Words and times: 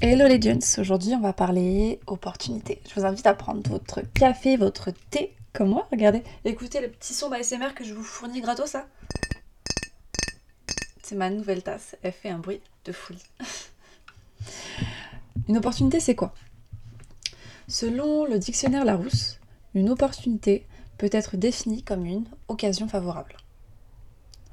Hello 0.00 0.28
Legends, 0.28 0.78
aujourd'hui 0.78 1.14
on 1.14 1.20
va 1.20 1.32
parler 1.32 2.00
opportunité. 2.06 2.80
Je 2.88 3.00
vous 3.00 3.06
invite 3.06 3.26
à 3.26 3.34
prendre 3.34 3.68
votre 3.70 4.02
café, 4.12 4.56
votre 4.56 4.90
thé, 5.10 5.34
comme 5.52 5.70
moi, 5.70 5.88
regardez. 5.90 6.22
Écoutez 6.44 6.80
le 6.80 6.88
petit 6.88 7.14
son 7.14 7.30
d'ASMR 7.30 7.74
que 7.74 7.84
je 7.84 7.94
vous 7.94 8.02
fournis 8.02 8.40
gratos, 8.40 8.70
ça. 8.70 8.86
C'est 11.02 11.16
ma 11.16 11.30
nouvelle 11.30 11.62
tasse, 11.62 11.96
elle 12.02 12.12
fait 12.12 12.28
un 12.28 12.38
bruit 12.38 12.60
de 12.84 12.92
folie. 12.92 13.22
Une 15.48 15.56
opportunité, 15.56 16.00
c'est 16.00 16.14
quoi? 16.14 16.34
Selon 17.66 18.26
le 18.26 18.38
dictionnaire 18.38 18.84
Larousse, 18.84 19.40
une 19.74 19.90
opportunité 19.90 20.66
peut 20.98 21.08
être 21.10 21.36
définie 21.36 21.82
comme 21.82 22.04
une 22.04 22.26
occasion 22.48 22.88
favorable. 22.88 23.36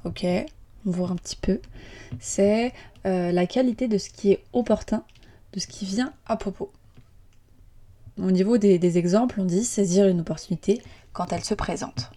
Ok, 0.04 0.24
on 0.24 0.90
va 0.90 0.96
voir 0.96 1.12
un 1.12 1.16
petit 1.16 1.36
peu. 1.36 1.60
C'est 2.20 2.72
euh, 3.06 3.32
la 3.32 3.46
qualité 3.46 3.88
de 3.88 3.98
ce 3.98 4.10
qui 4.10 4.32
est 4.32 4.44
opportun 4.52 5.04
de 5.52 5.60
ce 5.60 5.66
qui 5.66 5.84
vient 5.84 6.12
à 6.26 6.36
propos. 6.36 6.70
Au 8.18 8.30
niveau 8.30 8.58
des, 8.58 8.98
exemples, 8.98 9.40
on 9.40 9.44
dit 9.44 9.64
saisir 9.64 10.06
une 10.06 10.20
opportunité 10.20 10.82
quand 11.12 11.32
elle 11.32 11.44
se 11.44 11.54
présente, 11.54 12.10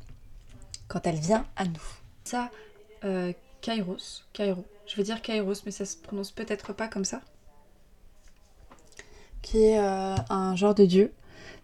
quand 0.87 1.05
elle 1.07 1.15
vient 1.15 1.45
à 1.55 1.65
nous. 1.65 1.81
Ça, 2.23 2.49
euh, 3.03 3.33
Kairos, 3.61 4.23
Kairo, 4.33 4.65
je 4.87 4.95
vais 4.95 5.03
dire 5.03 5.21
Kairos, 5.21 5.53
mais 5.65 5.71
ça 5.71 5.85
se 5.85 5.95
prononce 5.97 6.31
peut-être 6.31 6.73
pas 6.73 6.87
comme 6.87 7.05
ça, 7.05 7.21
qui 9.41 9.63
est 9.63 9.79
euh, 9.79 10.15
un 10.29 10.55
genre 10.55 10.75
de 10.75 10.85
dieu. 10.85 11.13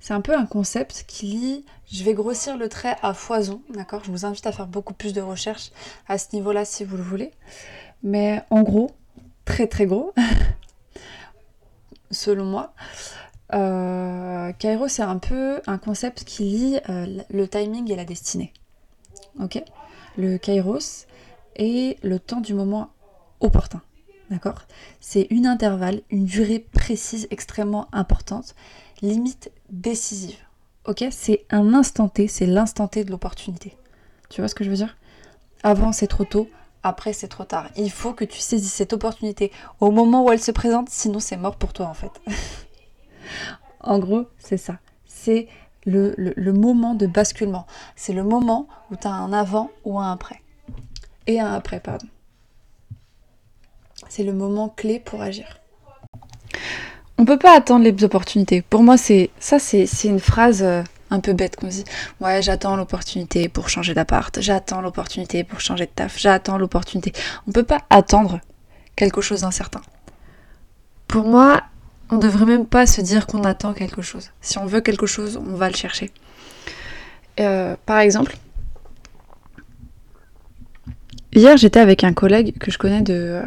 C'est 0.02 0.16
un 0.16 0.22
peu 0.22 0.36
un 0.36 0.48
concept 0.48 1.05
qui 1.08 1.28
lie, 1.28 1.66
je 1.91 2.04
vais 2.04 2.16
grossir 2.16 2.58
le 2.58 2.68
trait 2.70 2.96
à 3.04 3.14
foison, 3.14 3.62
d'accord? 3.70 4.04
Je 4.04 4.09
vous 4.09 4.26
invite 4.26 4.48
à 4.48 4.52
faire 4.52 4.66
beaucoup 4.66 4.96
plus 4.96 5.14
de 5.14 5.22
recherches 5.22 5.72
à 6.08 6.18
ce 6.18 6.30
niveau-là 6.34 6.66
si 6.66 6.84
vous 6.84 6.98
le 6.98 7.04
voulez. 7.04 7.32
Mais 8.02 8.42
en 8.50 8.64
gros, 8.64 8.90
très 9.45 9.67
très 9.67 9.86
gros, 9.86 10.12
selon 12.12 12.45
moi. 12.45 12.73
Euh, 13.53 14.52
Kairos, 14.53 14.88
c'est 14.88 15.03
un 15.03 15.20
peu 15.20 15.62
un 15.67 15.78
concept 15.78 16.23
qui 16.23 16.44
lie 16.45 16.80
euh, 16.90 17.22
le 17.30 17.47
timing 17.47 17.92
et 17.92 17.95
la 17.95 18.06
destinée. 18.06 18.53
Ok? 19.40 19.64
Le 20.18 20.38
Kairos 20.40 21.06
est 21.58 22.03
le 22.03 22.18
temps 22.18 22.42
du 22.42 22.56
moment 22.56 22.90
opportun. 23.40 23.81
D'accord? 24.31 24.64
C'est 25.00 25.28
une 25.30 25.45
intervalle, 25.45 26.02
une 26.09 26.25
durée 26.25 26.59
précise 26.59 27.28
extrêmement 27.30 27.88
importante, 27.92 28.56
limite 29.02 29.52
décisive. 29.69 30.38
Ok 30.85 31.03
C'est 31.11 31.45
un 31.49 31.73
instant 31.73 32.09
T, 32.09 32.27
c'est 32.27 32.45
l'instant 32.45 32.88
T 32.88 33.03
de 33.03 33.11
l'opportunité. 33.11 33.75
Tu 34.30 34.41
vois 34.41 34.47
ce 34.47 34.55
que 34.55 34.63
je 34.63 34.69
veux 34.69 34.75
dire? 34.75 34.97
Avant, 35.63 35.91
c'est 35.91 36.07
trop 36.07 36.25
tôt 36.25 36.49
après 36.83 37.13
c'est 37.13 37.27
trop 37.27 37.44
tard. 37.44 37.69
Il 37.75 37.91
faut 37.91 38.13
que 38.13 38.25
tu 38.25 38.39
saisisses 38.39 38.73
cette 38.73 38.94
opportunité 38.94 39.52
au 39.79 39.91
moment 39.91 40.25
où 40.25 40.31
elle 40.31 40.41
se 40.41 40.52
présente, 40.52 40.89
sinon 40.89 41.19
c'est 41.19 41.38
mort 41.38 41.55
pour 41.55 41.73
toi 41.73 41.88
en 41.88 41.94
fait. 41.94 42.11
en 43.81 43.99
gros, 43.99 44.25
c'est 44.38 44.57
ça. 44.57 44.79
C'est 45.05 45.47
le, 45.85 46.13
moment 46.52 46.95
de 46.95 47.07
basculement. 47.07 47.66
C'est 47.95 48.13
le 48.13 48.23
moment 48.23 48.67
où 48.89 48.95
tu 48.95 49.07
as 49.07 49.11
un 49.11 49.33
avant 49.33 49.69
ou 49.83 49.99
un 49.99 50.11
après. 50.11 50.41
Et 51.27 51.39
un 51.39 51.53
après, 51.53 51.79
pardon. 51.79 52.07
C'est 54.09 54.23
le 54.23 54.33
moment 54.33 54.69
clé 54.69 54.99
pour 54.99 55.22
agir. 55.22 55.61
On 57.22 57.25
peut 57.25 57.38
pas 57.38 57.55
attendre 57.55 57.86
les 57.86 58.03
opportunités. 58.03 58.64
Pour 58.64 58.81
moi, 58.81 58.97
c'est 58.97 59.30
ça, 59.39 59.59
c'est 59.59 59.86
une 60.05 60.19
phrase 60.19 60.64
euh, 60.64 60.81
un 61.11 61.19
peu 61.19 61.33
bête 61.33 61.55
qu'on 61.55 61.67
dit 61.67 61.83
ouais 62.19 62.41
j'attends 62.41 62.75
l'opportunité 62.75 63.47
pour 63.47 63.69
changer 63.69 63.94
d'appart, 63.94 64.36
j'attends 64.41 64.81
l'opportunité 64.81 65.44
pour 65.44 65.59
changer 65.59 65.86
de 65.86 65.91
taf, 65.91 66.17
j'attends 66.17 66.58
l'opportunité. 66.58 67.13
On 67.47 67.52
peut 67.52 67.61
pas 67.61 67.81
attendre 67.91 68.39
quelque 68.95 69.22
chose 69.22 69.41
d'incertain. 69.41 69.81
Pour 71.08 71.25
moi, 71.25 71.62
on 72.09 72.18
devrait 72.18 72.47
même 72.47 72.66
pas 72.66 72.88
se 72.88 73.01
dire 73.01 73.28
qu'on 73.28 73.44
attend 73.44 73.73
quelque 73.73 74.01
chose. 74.01 74.31
Si 74.41 74.57
on 74.57 74.66
veut 74.66 74.81
quelque 74.81 75.06
chose, 75.06 75.38
on 75.38 75.53
va 75.53 75.69
le 75.69 75.75
chercher. 75.75 76.09
Euh, 77.40 77.75
par 77.85 78.00
exemple, 78.00 78.35
hier 81.34 81.56
j'étais 81.56 81.81
avec 81.81 82.03
un 82.03 82.13
collègue 82.13 82.57
que 82.57 82.72
je 82.72 82.79
connais 82.79 83.03
de 83.03 83.44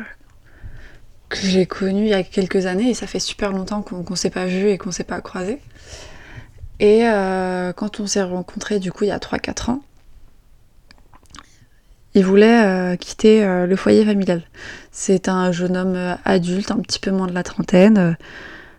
que 1.28 1.38
j'ai 1.38 1.66
connu 1.66 2.02
il 2.02 2.08
y 2.08 2.14
a 2.14 2.22
quelques 2.22 2.66
années 2.66 2.90
et 2.90 2.94
ça 2.94 3.06
fait 3.06 3.18
super 3.18 3.52
longtemps 3.52 3.82
qu'on 3.82 4.04
ne 4.08 4.16
s'est 4.16 4.30
pas 4.30 4.46
vu 4.46 4.68
et 4.68 4.78
qu'on 4.78 4.90
s'est 4.90 5.04
pas 5.04 5.20
croisé. 5.20 5.60
Et 6.80 7.06
euh, 7.08 7.72
quand 7.72 8.00
on 8.00 8.06
s'est 8.06 8.22
rencontrés, 8.22 8.78
du 8.78 8.92
coup, 8.92 9.04
il 9.04 9.08
y 9.08 9.12
a 9.12 9.18
3-4 9.18 9.70
ans, 9.70 9.82
il 12.14 12.24
voulait 12.24 12.64
euh, 12.64 12.96
quitter 12.96 13.44
euh, 13.44 13.66
le 13.66 13.76
foyer 13.76 14.04
familial. 14.04 14.42
C'est 14.92 15.28
un 15.28 15.50
jeune 15.52 15.76
homme 15.76 16.16
adulte, 16.24 16.70
un 16.70 16.78
petit 16.78 17.00
peu 17.00 17.10
moins 17.10 17.26
de 17.26 17.32
la 17.32 17.42
trentaine, 17.42 18.16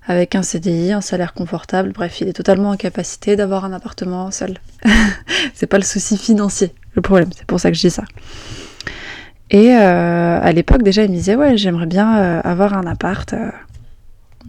avec 0.08 0.36
un 0.36 0.44
CDI, 0.44 0.94
un 0.94 1.02
salaire 1.02 1.34
confortable. 1.34 1.92
Bref, 1.92 2.22
il 2.22 2.28
est 2.28 2.34
totalement 2.34 2.70
en 2.70 2.78
capacité 2.78 3.36
d'avoir 3.36 3.66
un 3.66 3.74
appartement 3.74 4.32
seul. 4.32 4.58
c'est 5.54 5.68
pas 5.68 5.78
le 5.78 5.84
souci 5.84 6.18
financier, 6.18 6.74
le 6.94 7.02
problème. 7.02 7.30
C'est 7.36 7.46
pour 7.46 7.60
ça 7.60 7.70
que 7.72 7.76
je 7.76 7.82
dis 7.82 7.92
ça. 7.92 8.04
Et 9.58 9.72
à 9.72 10.52
l'époque, 10.52 10.84
déjà, 10.84 11.04
il 11.04 11.12
me 11.12 11.16
disait 11.16 11.36
Ouais, 11.36 11.56
j'aimerais 11.56 11.86
bien 11.86 12.42
avoir 12.42 12.74
un 12.74 12.86
appart, 12.86 13.34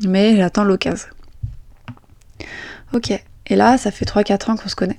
mais 0.04 0.36
j'attends 0.36 0.64
l'occasion. 0.64 1.06
Ok. 2.92 3.12
Et 3.48 3.56
là, 3.56 3.78
ça 3.78 3.90
fait 3.90 4.04
3-4 4.04 4.50
ans 4.50 4.56
qu'on 4.56 4.68
se 4.68 4.74
connaît. 4.74 4.98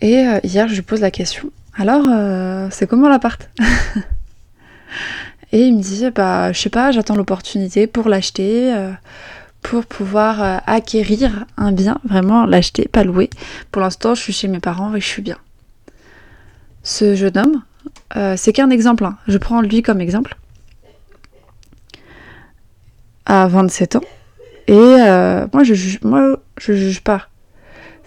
Et 0.00 0.18
euh, 0.18 0.38
hier, 0.44 0.68
je 0.68 0.74
lui 0.74 0.82
pose 0.82 1.00
la 1.00 1.10
question. 1.10 1.50
Alors, 1.76 2.06
euh, 2.08 2.68
c'est 2.70 2.86
comment 2.86 3.08
l'appart 3.08 3.48
Et 5.52 5.62
il 5.62 5.76
me 5.76 5.82
dit, 5.82 6.04
bah, 6.14 6.52
je 6.52 6.60
sais 6.60 6.68
pas, 6.68 6.92
j'attends 6.92 7.16
l'opportunité 7.16 7.86
pour 7.86 8.08
l'acheter, 8.08 8.74
euh, 8.74 8.92
pour 9.62 9.86
pouvoir 9.86 10.62
acquérir 10.66 11.46
un 11.56 11.72
bien, 11.72 11.98
vraiment 12.04 12.44
l'acheter, 12.44 12.86
pas 12.86 13.02
louer. 13.02 13.30
Pour 13.72 13.80
l'instant, 13.80 14.14
je 14.14 14.20
suis 14.20 14.32
chez 14.34 14.48
mes 14.48 14.60
parents 14.60 14.94
et 14.94 15.00
je 15.00 15.06
suis 15.06 15.22
bien. 15.22 15.38
Ce 16.82 17.14
jeune 17.14 17.38
homme, 17.38 17.62
c'est 18.36 18.52
qu'un 18.52 18.70
exemple, 18.70 19.04
hein. 19.04 19.16
je 19.26 19.38
prends 19.38 19.60
lui 19.60 19.82
comme 19.82 20.00
exemple, 20.00 20.36
à 23.26 23.46
27 23.48 23.96
ans. 23.96 24.02
Et 24.66 24.74
moi, 24.74 25.62
je 25.64 25.74
juge, 25.74 26.00
moi, 26.02 26.38
je 26.58 26.72
juge 26.72 27.02
pas 27.02 27.28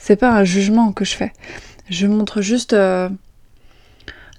c'est 0.01 0.15
pas 0.15 0.31
un 0.31 0.43
jugement 0.43 0.91
que 0.91 1.05
je 1.05 1.15
fais. 1.15 1.31
Je 1.89 2.07
montre 2.07 2.41
juste 2.41 2.73
euh, 2.73 3.07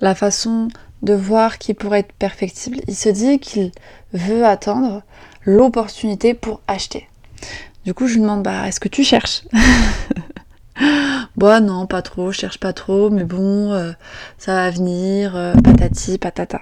la 0.01 0.15
façon 0.15 0.69
de 1.03 1.15
voir 1.15 1.59
qui 1.59 1.73
pourrait 1.73 2.01
être 2.01 2.13
perfectible. 2.13 2.79
Il 2.89 2.97
se 2.97 3.09
dit 3.09 3.39
qu'il 3.39 3.71
veut 4.13 4.45
attendre 4.45 5.03
l'opportunité 5.45 6.35
pour 6.35 6.61
acheter. 6.67 7.09
Du 7.85 7.95
coup, 7.95 8.09
je 8.09 8.15
lui 8.15 8.23
demande 8.23 8.43
bah, 8.43 8.67
est-ce 8.67 8.81
que 8.81 8.89
tu 8.89 9.05
cherches? 9.05 9.43
Bah 11.37 11.61
non, 11.61 11.87
pas 11.87 12.03
trop, 12.03 12.33
je 12.33 12.39
cherche 12.39 12.59
pas 12.59 12.73
trop, 12.73 13.11
mais 13.11 13.25
bon, 13.25 13.73
euh, 13.73 13.93
ça 14.39 14.55
va 14.55 14.71
venir, 14.71 15.37
euh, 15.37 15.55
patati, 15.55 16.19
patata. 16.19 16.61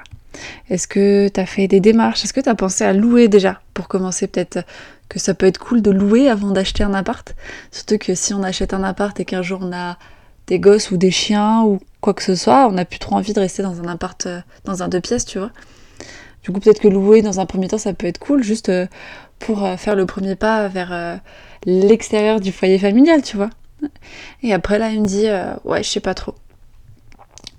Est-ce 0.68 0.86
que 0.86 1.28
tu 1.28 1.40
as 1.40 1.46
fait 1.46 1.68
des 1.68 1.80
démarches? 1.80 2.24
Est-ce 2.24 2.32
que 2.32 2.40
tu 2.40 2.48
as 2.48 2.54
pensé 2.54 2.84
à 2.84 2.92
louer 2.92 3.28
déjà? 3.28 3.60
Pour 3.74 3.88
commencer 3.88 4.26
peut-être 4.26 4.60
que 5.08 5.18
ça 5.18 5.34
peut 5.34 5.46
être 5.46 5.58
cool 5.58 5.82
de 5.82 5.90
louer 5.90 6.28
avant 6.28 6.50
d'acheter 6.50 6.84
un 6.84 6.94
appart. 6.94 7.34
Surtout 7.72 7.98
que 7.98 8.14
si 8.14 8.32
on 8.32 8.42
achète 8.42 8.72
un 8.72 8.84
appart 8.84 9.18
et 9.18 9.24
qu'un 9.24 9.42
jour 9.42 9.60
on 9.62 9.72
a 9.72 9.98
des 10.46 10.58
gosses 10.58 10.90
ou 10.90 10.96
des 10.96 11.10
chiens 11.10 11.62
ou 11.62 11.80
quoi 12.00 12.14
que 12.14 12.22
ce 12.22 12.34
soit, 12.34 12.68
on 12.68 12.72
n'a 12.72 12.84
plus 12.84 12.98
trop 12.98 13.16
envie 13.16 13.32
de 13.32 13.40
rester 13.40 13.62
dans 13.62 13.80
un 13.80 13.88
appart, 13.88 14.26
euh, 14.26 14.40
dans 14.64 14.82
un 14.82 14.88
deux 14.88 15.00
pièces, 15.00 15.24
tu 15.24 15.38
vois. 15.38 15.50
Du 16.44 16.52
coup, 16.52 16.60
peut-être 16.60 16.80
que 16.80 16.88
louer 16.88 17.22
dans 17.22 17.40
un 17.40 17.46
premier 17.46 17.68
temps, 17.68 17.78
ça 17.78 17.92
peut 17.92 18.06
être 18.06 18.18
cool, 18.18 18.42
juste 18.42 18.68
euh, 18.70 18.86
pour 19.38 19.64
euh, 19.64 19.76
faire 19.76 19.94
le 19.94 20.06
premier 20.06 20.36
pas 20.36 20.68
vers 20.68 21.20
l'extérieur 21.66 22.40
du 22.40 22.52
foyer 22.52 22.78
familial, 22.78 23.22
tu 23.22 23.36
vois. 23.36 23.50
Et 24.42 24.52
après, 24.52 24.78
là, 24.78 24.90
il 24.90 25.00
me 25.00 25.06
dit, 25.06 25.26
ouais, 25.64 25.82
je 25.82 25.88
sais 25.88 26.00
pas 26.00 26.14
trop. 26.14 26.34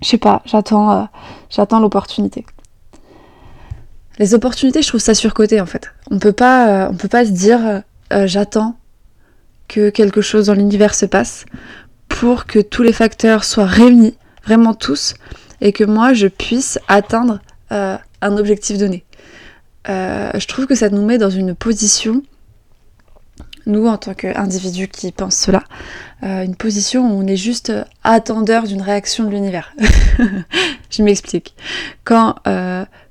Je 0.02 0.08
sais 0.08 0.18
pas, 0.18 0.42
j'attends, 0.46 1.08
j'attends 1.50 1.80
l'opportunité. 1.80 2.44
Les 4.18 4.34
opportunités, 4.34 4.82
je 4.82 4.88
trouve 4.88 5.00
ça 5.00 5.14
surcoté 5.14 5.60
en 5.60 5.66
fait. 5.66 5.90
On 6.10 6.18
peut 6.18 6.32
pas, 6.32 6.68
euh, 6.68 6.88
on 6.90 6.94
peut 6.94 7.08
pas 7.08 7.24
se 7.24 7.30
dire 7.30 7.66
euh, 7.66 7.80
euh, 8.12 8.26
j'attends 8.26 8.76
que 9.68 9.90
quelque 9.90 10.20
chose 10.20 10.46
dans 10.46 10.54
l'univers 10.54 10.94
se 10.94 11.06
passe 11.06 11.46
pour 12.08 12.44
que 12.44 12.58
tous 12.58 12.82
les 12.82 12.92
facteurs 12.92 13.44
soient 13.44 13.64
réunis, 13.64 14.16
vraiment 14.44 14.74
tous, 14.74 15.14
et 15.60 15.72
que 15.72 15.84
moi 15.84 16.12
je 16.12 16.26
puisse 16.26 16.78
atteindre 16.88 17.40
un 17.70 18.36
objectif 18.36 18.76
donné. 18.76 19.02
je 19.86 20.46
trouve 20.46 20.66
que 20.66 20.74
ça 20.74 20.90
nous 20.90 21.02
met 21.02 21.16
dans 21.16 21.30
une 21.30 21.54
position, 21.54 22.22
nous 23.64 23.86
en 23.86 23.96
tant 23.96 24.12
qu'individus 24.12 24.88
qui 24.88 25.10
pensent 25.10 25.38
cela, 25.38 25.62
une 26.22 26.54
position 26.54 27.02
où 27.04 27.20
on 27.20 27.26
est 27.26 27.36
juste 27.36 27.72
attendeur 28.04 28.64
d'une 28.64 28.80
réaction 28.80 29.24
de 29.24 29.30
l'univers. 29.30 29.74
je 30.90 31.02
m'explique. 31.02 31.54
Quand 32.04 32.36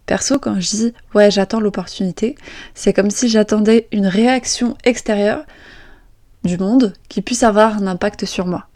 Perso, 0.06 0.40
quand 0.40 0.60
je 0.60 0.70
dis 0.70 0.94
ouais, 1.14 1.30
j'attends 1.32 1.60
l'opportunité, 1.60 2.36
c'est 2.74 2.94
comme 2.94 3.10
si 3.10 3.30
j'attendais 3.30 3.88
une 3.92 4.08
réaction 4.08 4.78
extérieure 4.84 5.44
du 6.44 6.58
monde 6.58 6.94
qui 7.10 7.22
puisse 7.22 7.44
avoir 7.44 7.78
un 7.78 7.88
impact 7.88 8.26
sur 8.26 8.46
moi. 8.46 8.68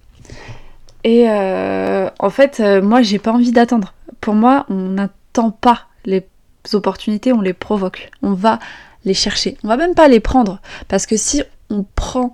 Et 1.03 1.29
euh, 1.29 2.09
en 2.19 2.29
fait, 2.29 2.59
euh, 2.59 2.81
moi, 2.81 3.01
j'ai 3.01 3.19
pas 3.19 3.31
envie 3.31 3.51
d'attendre. 3.51 3.93
Pour 4.21 4.33
moi, 4.33 4.65
on 4.69 4.89
n'attend 4.89 5.51
pas 5.51 5.87
les 6.05 6.25
opportunités, 6.73 7.31
on 7.31 7.41
les 7.41 7.53
provoque. 7.53 8.09
On 8.21 8.33
va 8.33 8.59
les 9.03 9.13
chercher. 9.13 9.57
On 9.63 9.67
va 9.67 9.77
même 9.77 9.93
pas 9.93 10.07
les 10.07 10.19
prendre. 10.19 10.61
Parce 10.87 11.05
que 11.05 11.15
si 11.15 11.43
on 11.69 11.85
prend 11.95 12.33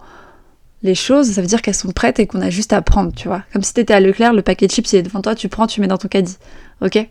les 0.84 0.96
choses, 0.96 1.32
ça 1.32 1.42
veut 1.42 1.48
dire 1.48 1.62
qu'elles 1.62 1.76
sont 1.76 1.92
prêtes 1.92 2.20
et 2.20 2.28
qu'on 2.28 2.42
a 2.42 2.50
juste 2.50 2.74
à 2.74 2.82
prendre, 2.82 3.14
tu 3.14 3.28
vois. 3.28 3.44
Comme 3.54 3.64
si 3.64 3.74
t'étais 3.74 3.94
à 3.94 4.00
Leclerc, 4.00 4.34
le 4.34 4.42
paquet 4.42 4.68
de 4.68 4.72
chips 4.72 4.92
il 4.94 4.98
est 4.98 5.04
devant 5.04 5.22
toi, 5.22 5.36
tu 5.36 5.48
prends, 5.48 5.68
tu 5.68 5.80
mets 5.82 5.88
dans 5.88 5.98
ton 5.98 6.08
caddie. 6.08 6.38
Ok? 6.82 7.08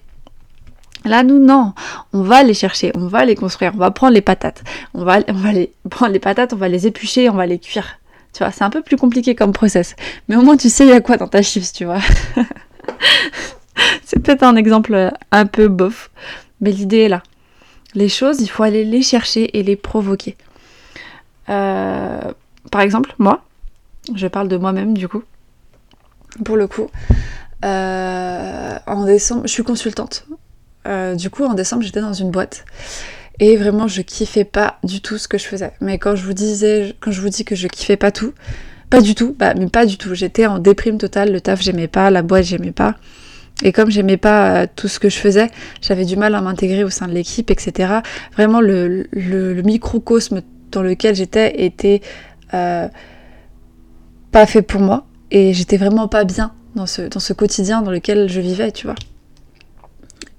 Là, 1.05 1.23
nous, 1.23 1.39
non. 1.39 1.73
On 2.13 2.23
va 2.23 2.43
les 2.43 2.53
chercher, 2.53 2.93
on 2.95 3.07
va 3.07 3.25
les 3.25 3.35
construire, 3.35 3.73
on 3.75 3.79
va 3.79 3.91
prendre 3.91 4.13
les 4.13 4.21
patates. 4.21 4.63
On 4.93 5.05
va, 5.05 5.21
les 5.21 5.73
prendre 5.91 6.13
les 6.13 6.19
patates, 6.19 6.53
on 6.53 6.57
va 6.57 6.69
les 6.69 6.87
éplucher, 6.87 7.31
on 7.31 7.35
va 7.35 7.47
les 7.47 7.59
cuire. 7.59 7.99
Tu 8.33 8.45
vois, 8.45 8.53
c'est 8.53 8.65
un 8.65 8.71
peu 8.71 8.83
plus 8.83 8.97
compliqué 8.97 9.35
comme 9.35 9.53
process. 9.53 9.97
Mais 10.29 10.37
au 10.37 10.43
moins, 10.43 10.57
tu 10.57 10.69
sais 10.69 10.85
il 10.85 10.91
y 10.91 10.93
a 10.93 11.01
quoi 11.01 11.17
dans 11.17 11.29
ta 11.29 11.43
chips, 11.43 11.73
tu 11.73 11.85
vois. 11.85 12.01
c'est 14.05 14.21
peut-être 14.21 14.43
un 14.43 14.57
exemple 14.57 15.13
un 15.31 15.47
peu 15.47 15.69
bof, 15.69 16.11
mais 16.61 16.71
l'idée 16.71 17.03
est 17.03 17.09
là. 17.09 17.23
Les 17.95 18.09
choses, 18.09 18.41
il 18.41 18.49
faut 18.49 18.63
aller 18.63 18.85
les 18.85 19.03
chercher 19.03 19.59
et 19.59 19.63
les 19.63 19.75
provoquer. 19.75 20.37
Euh, 21.49 22.21
par 22.71 22.83
exemple, 22.83 23.15
moi, 23.19 23.43
je 24.15 24.27
parle 24.27 24.49
de 24.49 24.57
moi-même 24.57 24.97
du 24.97 25.09
coup. 25.09 25.23
Pour 26.45 26.57
le 26.57 26.69
coup, 26.69 26.89
euh, 27.65 28.79
en 28.87 29.05
décembre, 29.05 29.43
je 29.45 29.53
suis 29.53 29.65
consultante. 29.65 30.27
Euh, 30.87 31.15
du 31.15 31.31
coup, 31.31 31.45
en 31.45 31.55
décembre, 31.55 31.83
j'étais 31.83 32.01
dans 32.01 32.13
une 32.13 32.31
boîte. 32.31 32.65
Et 33.39 33.57
vraiment, 33.57 33.89
je 33.89 34.03
kiffais 34.03 34.45
pas 34.45 34.79
du 34.85 35.01
tout 35.01 35.19
ce 35.19 35.29
que 35.29 35.39
je 35.39 35.45
faisais. 35.45 35.73
Mais 35.81 35.99
quand 35.99 36.15
je 36.15 36.25
vous 36.25 36.33
disais, 36.33 36.95
quand 37.01 37.11
je 37.11 37.21
vous 37.21 37.29
dis 37.29 37.45
que 37.45 37.55
je 37.55 37.69
kiffais 37.69 37.97
pas 37.97 38.13
tout, 38.13 38.33
pas 38.91 39.01
du 39.01 39.15
tout, 39.15 39.35
bah, 39.39 39.55
mais 39.55 39.69
pas 39.69 39.87
du 39.87 39.99
tout. 39.99 40.15
J'étais 40.15 40.47
en 40.47 40.59
déprime 40.59 40.99
totale. 40.99 41.33
Le 41.33 41.41
taf, 41.41 41.61
j'aimais 41.63 41.89
pas. 41.89 42.11
La 42.11 42.23
boîte, 42.23 42.45
j'aimais 42.45 42.73
pas. 42.73 42.97
Et 43.63 43.73
comme 43.73 43.91
j'aimais 43.91 44.17
pas 44.17 44.63
euh, 44.63 44.67
tout 44.75 44.89
ce 44.89 44.99
que 44.99 45.09
je 45.09 45.19
faisais, 45.19 45.49
j'avais 45.83 46.05
du 46.05 46.17
mal 46.17 46.35
à 46.35 46.41
m'intégrer 46.41 46.85
au 46.85 46.91
sein 46.91 47.09
de 47.09 47.13
l'équipe, 47.13 47.51
etc. 47.51 48.01
Vraiment, 48.33 48.61
le, 48.61 49.07
microcosme 49.65 50.43
dans 50.71 50.83
lequel 50.83 51.15
j'étais 51.15 51.65
était 51.65 52.01
pas 54.33 54.47
fait 54.47 54.63
pour 54.63 54.81
moi. 54.81 55.07
Et 55.31 55.53
j'étais 55.53 55.77
vraiment 55.77 56.09
pas 56.09 56.25
bien 56.25 56.53
dans 56.75 56.87
ce, 56.87 57.03
dans 57.03 57.21
ce 57.21 57.33
quotidien 57.33 57.83
dans 57.83 57.91
lequel 57.91 58.29
je 58.29 58.41
vivais, 58.41 58.73
tu 58.73 58.87
vois. 58.87 58.97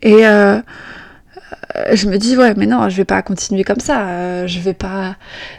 Et 0.01 0.25
euh, 1.75 1.93
je 1.93 2.07
me 2.07 2.17
dis 2.17 2.37
ouais 2.37 2.53
mais 2.55 2.65
non 2.65 2.89
je 2.89 2.97
vais 2.97 3.05
pas 3.05 3.21
continuer 3.21 3.63
comme 3.63 3.79
ça 3.79 4.07
euh, 4.07 4.47
je 4.47 4.59
vais 4.59 4.73
pas 4.73 5.15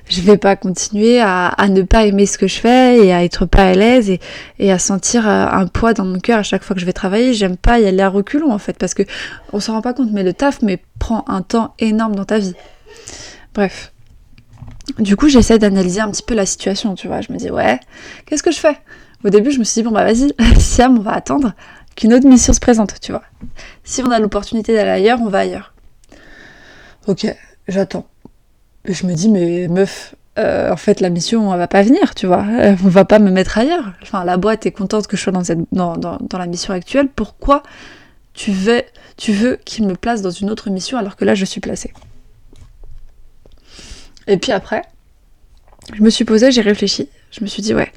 je 0.08 0.20
vais 0.20 0.37
pas 0.37 0.56
continuer 0.56 1.20
à, 1.20 1.49
à, 1.49 1.69
ne 1.69 1.82
pas 1.82 2.05
aimer 2.05 2.26
ce 2.26 2.38
que 2.38 2.46
je 2.46 2.58
fais 2.61 3.05
et 3.05 3.12
à 3.12 3.25
être 3.25 3.46
pas 3.46 3.64
à 3.64 3.75
l'aise 3.75 4.11
et, 4.11 4.20
et, 4.58 4.73
à 4.73 4.79
sentir 4.79 5.29
euh, 5.29 5.46
un 5.46 5.67
poids 5.67 5.94
dans 5.94 6.05
mon 6.05 6.19
cœur 6.19 6.38
à 6.38 6.43
chaque 6.43 6.64
fois 6.64 6.75
que 6.75 6.81
je 6.81 6.87
vais 6.87 6.93
travailler 6.93 7.34
j'aime 7.34 7.56
pas 7.56 7.79
y 7.79 7.87
aller 7.87 8.02
à 8.02 8.08
reculons 8.08 8.52
en 8.52 8.58
fait 8.58 8.76
parce 8.79 8.94
que 8.94 9.02
on 9.52 9.61
s'en 9.61 9.75
rend 9.75 9.82
pas 9.82 9.94
compte 9.94 10.11
mais 10.12 10.23
le 10.23 10.32
taf 10.32 10.62
mais 10.62 10.82
prend 10.99 11.25
un 11.29 11.43
temps 11.43 11.75
énorme 11.79 12.14
dans 12.14 12.25
ta 12.25 12.38
vie 12.38 12.55
bref 13.55 13.91
du 14.99 15.17
coup 15.17 15.29
j'essaie 15.29 15.58
d'analyser 15.58 16.00
un 16.00 16.11
petit 16.11 16.23
peu 16.23 16.34
la 16.34 16.46
situation 16.46 16.94
tu 16.94 17.06
vois 17.06 17.20
je 17.20 17.32
me 17.32 17.38
dis 17.38 17.50
ouais 17.50 17.79
qu'est-ce 18.26 18.43
que 18.43 18.50
je 18.50 18.58
fais? 18.58 18.76
Au 19.25 19.31
début 19.31 19.50
je 19.50 19.58
me 19.58 19.64
suis 19.64 19.81
dit 19.81 19.88
bon 19.88 19.94
bah 19.94 20.05
vas-y 20.05 20.32
Siam 20.58 20.99
on 20.99 21.02
va 21.02 21.12
attendre 21.12 21.55
qu'une 21.96 22.14
autre 22.14 22.26
mission 22.26 22.52
se 22.52 22.61
présente, 22.61 23.00
tu 23.00 23.12
vois. 23.12 23.23
Si 23.84 24.02
on 24.02 24.11
a 24.11 24.19
l'opportunité 24.19 24.75
d'aller 24.75 24.90
ailleurs, 24.90 25.20
on 25.20 25.29
va 25.29 25.40
ailleurs. 25.40 25.75
Ok, 27.06 27.26
j'attends. 27.69 28.06
Et 28.84 28.94
je 28.94 29.06
me 29.06 29.14
dis, 29.14 29.29
mais 29.29 29.69
meuf, 29.69 30.14
euh, 30.38 30.73
en 30.73 30.76
fait, 30.76 31.00
la 31.00 31.11
mission, 31.11 31.52
elle 31.52 31.58
va 31.58 31.69
pas 31.69 31.82
venir, 31.82 32.14
tu 32.14 32.26
vois. 32.26 32.44
On 32.84 32.88
va 32.88 33.05
pas 33.05 33.19
me 33.19 33.31
mettre 33.31 33.58
ailleurs. 33.58 33.93
Enfin, 34.02 34.25
la 34.25 34.37
boîte 34.37 34.67
est 34.67 34.73
contente 34.73 35.06
que 35.06 35.17
je 35.17 35.23
sois 35.23 35.32
dans, 35.32 35.44
cette, 35.44 35.61
dans, 35.73 36.19
la 36.32 36.46
mission 36.46 36.73
actuelle. 36.73 37.08
Pourquoi 37.08 37.62
tu 38.34 38.50
veux, 38.50 38.82
tu 39.17 39.32
veux 39.32 39.58
qu'il 39.64 39.87
me 39.87 39.94
place 39.94 40.23
dans 40.23 40.31
une 40.31 40.50
autre 40.50 40.70
mission 40.70 40.99
alors 40.99 41.17
que 41.17 41.25
là, 41.25 41.34
je 41.34 41.44
suis 41.44 41.61
placée? 41.61 41.93
Et 44.26 44.36
puis 44.36 44.52
après, 44.52 44.82
je 45.94 46.02
me 46.02 46.10
suis 46.10 46.24
posée, 46.24 46.52
j'ai 46.52 46.60
réfléchi. 46.60 47.08
Je 47.30 47.40
me 47.42 47.46
suis 47.46 47.62
dit, 47.62 47.74
ouais, 47.74 47.92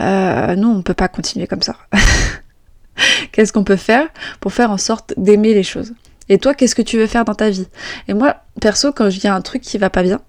euh, 0.00 0.56
non, 0.56 0.76
on 0.76 0.82
peut 0.82 0.94
pas 0.94 1.08
continuer 1.08 1.46
comme 1.46 1.62
ça. 1.62 1.76
Qu'est-ce 3.32 3.52
qu'on 3.52 3.64
peut 3.64 3.76
faire 3.76 4.08
pour 4.40 4.52
faire 4.52 4.70
en 4.70 4.78
sorte 4.78 5.14
d'aimer 5.16 5.54
les 5.54 5.62
choses? 5.62 5.92
Et 6.28 6.38
toi, 6.38 6.54
qu'est-ce 6.54 6.74
que 6.74 6.82
tu 6.82 6.98
veux 6.98 7.06
faire 7.06 7.24
dans 7.24 7.34
ta 7.34 7.50
vie? 7.50 7.68
Et 8.08 8.14
moi, 8.14 8.36
perso, 8.60 8.92
quand 8.92 9.08
il 9.08 9.22
y 9.22 9.26
a 9.28 9.34
un 9.34 9.42
truc 9.42 9.62
qui 9.62 9.78
va 9.78 9.90
pas 9.90 10.02
bien, 10.02 10.20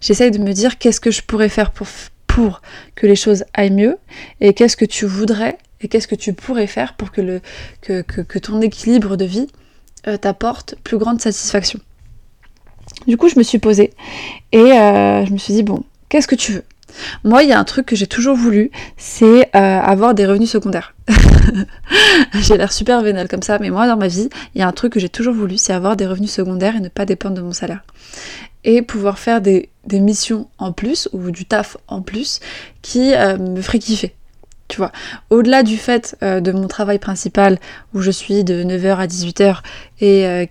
j'essaye 0.00 0.30
de 0.30 0.38
me 0.38 0.52
dire 0.52 0.78
qu'est-ce 0.78 1.00
que 1.00 1.12
je 1.12 1.22
pourrais 1.22 1.48
faire 1.48 1.70
pour, 1.70 1.86
pour 2.26 2.60
que 2.96 3.06
les 3.06 3.14
choses 3.14 3.44
aillent 3.54 3.70
mieux? 3.70 3.96
Et 4.40 4.52
qu'est-ce 4.52 4.76
que 4.76 4.84
tu 4.84 5.06
voudrais? 5.06 5.58
Et 5.80 5.88
qu'est-ce 5.88 6.08
que 6.08 6.14
tu 6.16 6.32
pourrais 6.32 6.66
faire 6.66 6.94
pour 6.94 7.12
que, 7.12 7.20
le, 7.20 7.40
que, 7.82 8.02
que, 8.02 8.38
ton 8.38 8.60
équilibre 8.62 9.16
de 9.16 9.24
vie 9.24 9.46
euh, 10.08 10.16
t'apporte 10.16 10.74
plus 10.82 10.98
grande 10.98 11.20
satisfaction? 11.20 11.78
Du 13.06 13.16
coup, 13.16 13.28
je 13.28 13.38
me 13.38 13.42
suis 13.42 13.58
posée 13.58 13.92
et 14.52 14.72
euh, 14.72 15.26
je 15.26 15.32
me 15.32 15.38
suis 15.38 15.52
dit, 15.52 15.62
bon, 15.62 15.84
qu'est-ce 16.08 16.28
que 16.28 16.34
tu 16.34 16.52
veux? 16.52 16.64
Moi, 17.24 17.42
il 17.42 17.48
y 17.48 17.52
a 17.52 17.58
un 17.58 17.64
truc 17.64 17.86
que 17.86 17.96
j'ai 17.96 18.06
toujours 18.06 18.36
voulu, 18.36 18.70
c'est 18.96 19.48
euh, 19.56 19.80
avoir 19.80 20.14
des 20.14 20.26
revenus 20.26 20.50
secondaires. 20.50 20.94
j'ai 22.34 22.56
l'air 22.56 22.72
super 22.72 23.02
vénale 23.02 23.28
comme 23.28 23.42
ça, 23.42 23.58
mais 23.58 23.70
moi, 23.70 23.86
dans 23.86 23.96
ma 23.96 24.06
vie, 24.06 24.28
il 24.54 24.60
y 24.60 24.62
a 24.62 24.68
un 24.68 24.72
truc 24.72 24.92
que 24.92 25.00
j'ai 25.00 25.08
toujours 25.08 25.34
voulu, 25.34 25.58
c'est 25.58 25.72
avoir 25.72 25.96
des 25.96 26.06
revenus 26.06 26.30
secondaires 26.30 26.76
et 26.76 26.80
ne 26.80 26.88
pas 26.88 27.04
dépendre 27.04 27.34
de 27.34 27.42
mon 27.42 27.52
salaire. 27.52 27.82
Et 28.62 28.80
pouvoir 28.80 29.18
faire 29.18 29.40
des, 29.40 29.68
missions 29.90 30.48
en 30.58 30.72
plus, 30.72 31.08
ou 31.12 31.30
du 31.30 31.44
taf 31.44 31.76
en 31.88 32.00
plus, 32.00 32.40
qui 32.80 33.12
euh, 33.12 33.36
me 33.36 33.60
ferait 33.60 33.80
kiffer. 33.80 34.14
Tu 34.68 34.78
vois, 34.78 34.92
au-delà 35.28 35.62
du 35.62 35.76
fait 35.76 36.16
de 36.22 36.52
mon 36.52 36.68
travail 36.68 36.98
principal, 36.98 37.58
où 37.92 38.00
je 38.00 38.10
suis 38.10 38.44
de 38.44 38.62
9h 38.64 38.96
à 38.96 39.06
18h, 39.06 39.58
et 40.00 40.48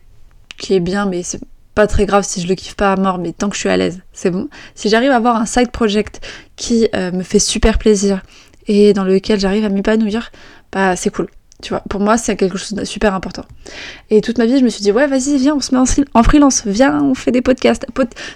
qui 0.60 0.76
est 0.76 0.80
bien, 0.80 1.08
mais 1.08 1.24
c'est 1.24 1.40
pas 1.76 1.88
très 1.88 2.06
grave 2.06 2.24
si 2.28 2.42
je 2.42 2.48
le 2.48 2.56
kiffe 2.56 2.76
pas 2.76 2.94
à 2.94 2.96
mort, 2.96 3.18
mais 3.18 3.34
tant 3.34 3.50
que 3.50 3.56
je 3.56 3.62
suis 3.62 3.70
à 3.70 3.78
l'aise, 3.78 4.00
c'est 4.14 4.30
bon. 4.30 4.48
Si 4.76 4.90
j'arrive 4.90 5.12
à 5.12 5.16
avoir 5.16 5.36
un 5.38 5.46
side 5.46 5.72
project 5.72 6.22
qui 6.56 6.88
euh, 6.96 7.12
me 7.12 7.24
fait 7.24 7.40
super 7.40 7.78
plaisir 7.78 8.22
et 8.68 8.94
dans 8.94 9.04
lequel 9.04 9.40
j'arrive 9.40 9.66
à 9.66 9.70
m'épanouir, 9.70 10.32
bah 10.72 10.96
c'est 10.96 11.10
cool. 11.10 11.28
Tu 11.62 11.70
vois, 11.70 11.82
pour 11.90 12.02
moi, 12.02 12.18
c'est 12.18 12.36
quelque 12.36 12.58
chose 12.58 12.74
de 12.74 12.84
super 12.84 13.14
important. 13.14 13.46
Et 14.10 14.20
toute 14.20 14.38
ma 14.38 14.46
vie, 14.46 14.60
je 14.60 14.66
me 14.66 14.70
suis 14.70 14.82
dit, 14.82 14.92
ouais, 14.92 15.08
vas-y, 15.08 15.38
viens, 15.38 15.56
on 15.56 15.62
se 15.62 15.74
met 15.74 16.06
en, 16.14 16.24
freelance, 16.24 16.64
viens, 16.66 17.02
on 17.02 17.14
fait 17.14 17.32
des 17.32 17.42
podcasts. 17.42 17.86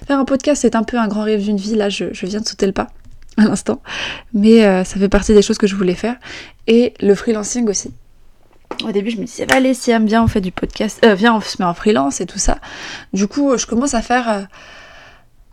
faire 0.08 0.20
un 0.20 0.24
podcast, 0.24 0.62
c'est 0.62 0.76
un 0.78 0.84
peu 0.84 0.98
un 0.98 1.10
grand 1.10 1.24
rêve 1.24 1.44
d'une 1.44 1.58
vie. 1.58 1.76
Là, 1.76 1.90
je, 1.90 2.06
viens 2.24 2.40
de 2.40 2.48
sauter 2.48 2.66
le 2.66 2.72
pas 2.72 2.88
à 3.36 3.44
l'instant. 3.44 3.82
Mais 4.34 4.66
euh, 4.66 4.86
ça 4.86 4.98
fait 4.98 5.10
partie 5.10 5.34
des 5.34 5.42
choses 5.42 5.58
que 5.58 5.68
je 5.68 5.76
voulais 5.76 5.94
faire. 5.94 6.16
Et 6.68 6.94
le 7.02 7.16
freelancing 7.16 7.68
aussi. 7.68 7.92
Au 8.86 8.92
début, 8.92 9.12
je 9.12 9.18
me 9.18 9.26
disais, 9.26 9.48
allez, 9.52 9.74
si 9.74 9.92
elle 9.92 10.04
bien, 10.04 10.24
on 10.24 10.28
fait 10.28 10.42
du 10.42 10.52
podcast, 10.52 11.00
euh, 11.04 11.16
viens, 11.16 11.36
on 11.36 11.42
se 11.42 11.58
met 11.60 11.66
en 11.66 11.74
freelance 11.74 12.22
et 12.22 12.26
tout 12.26 12.38
ça. 12.38 12.60
Du 13.14 13.28
coup, 13.28 13.58
je 13.58 13.66
commence 13.66 13.94
à 13.94 14.02
faire, 14.02 14.30
euh, 14.30 14.42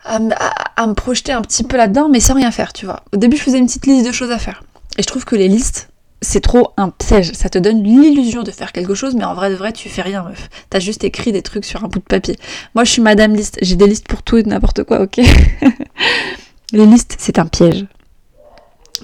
à, 0.05 0.87
me 0.87 0.93
projeter 0.93 1.33
un 1.33 1.43
petit 1.43 1.65
peu 1.65 1.77
là-dedans, 1.77 2.09
mais 2.09 2.21
sans 2.21 2.35
rien 2.35 2.51
faire, 2.51 2.73
tu 2.73 2.85
vois. 2.85 3.03
Au 3.13 3.17
début, 3.17 3.37
je 3.37 3.43
faisais 3.43 3.59
une 3.59 3.67
petite 3.67 3.87
liste 3.87 4.07
de 4.07 4.13
choses 4.13 4.31
à 4.31 4.39
faire. 4.39 4.63
Et 4.99 5.03
je 5.03 5.07
trouve 5.07 5.25
que 5.25 5.37
les 5.37 5.49
listes, 5.49 5.89
c'est 6.21 6.41
trop 6.41 6.73
un 6.77 6.91
piège. 6.91 7.33
Ça 7.33 7.49
te 7.49 7.59
donne 7.59 7.83
l'illusion 7.83 8.43
de 8.43 8.51
faire 8.51 8.73
quelque 8.73 8.95
chose, 8.95 9.15
mais 9.15 9.25
en 9.25 9.35
vrai 9.35 9.51
de 9.51 9.55
vrai, 9.55 9.73
tu 9.73 9.89
fais 9.89 10.03
rien, 10.03 10.23
meuf. 10.23 10.49
T'as 10.71 10.81
juste 10.81 11.05
écrit 11.05 11.33
des 11.33 11.43
trucs 11.43 11.65
sur 11.65 11.83
un 11.85 11.89
bout 11.89 12.01
de 12.01 12.05
papier. 12.05 12.37
Moi, 12.75 12.85
je 12.85 12.91
suis 12.91 13.03
madame 13.03 13.35
liste. 13.35 13.59
J'ai 13.63 13.77
des 13.77 13.87
listes 13.87 14.07
pour 14.07 14.23
tout 14.23 14.37
et 14.37 14.43
n'importe 14.43 14.85
quoi, 14.85 15.01
ok? 15.01 15.19
Les 16.73 16.87
listes, 16.87 17.17
c'est 17.19 17.39
un 17.39 17.47
piège. 17.47 17.87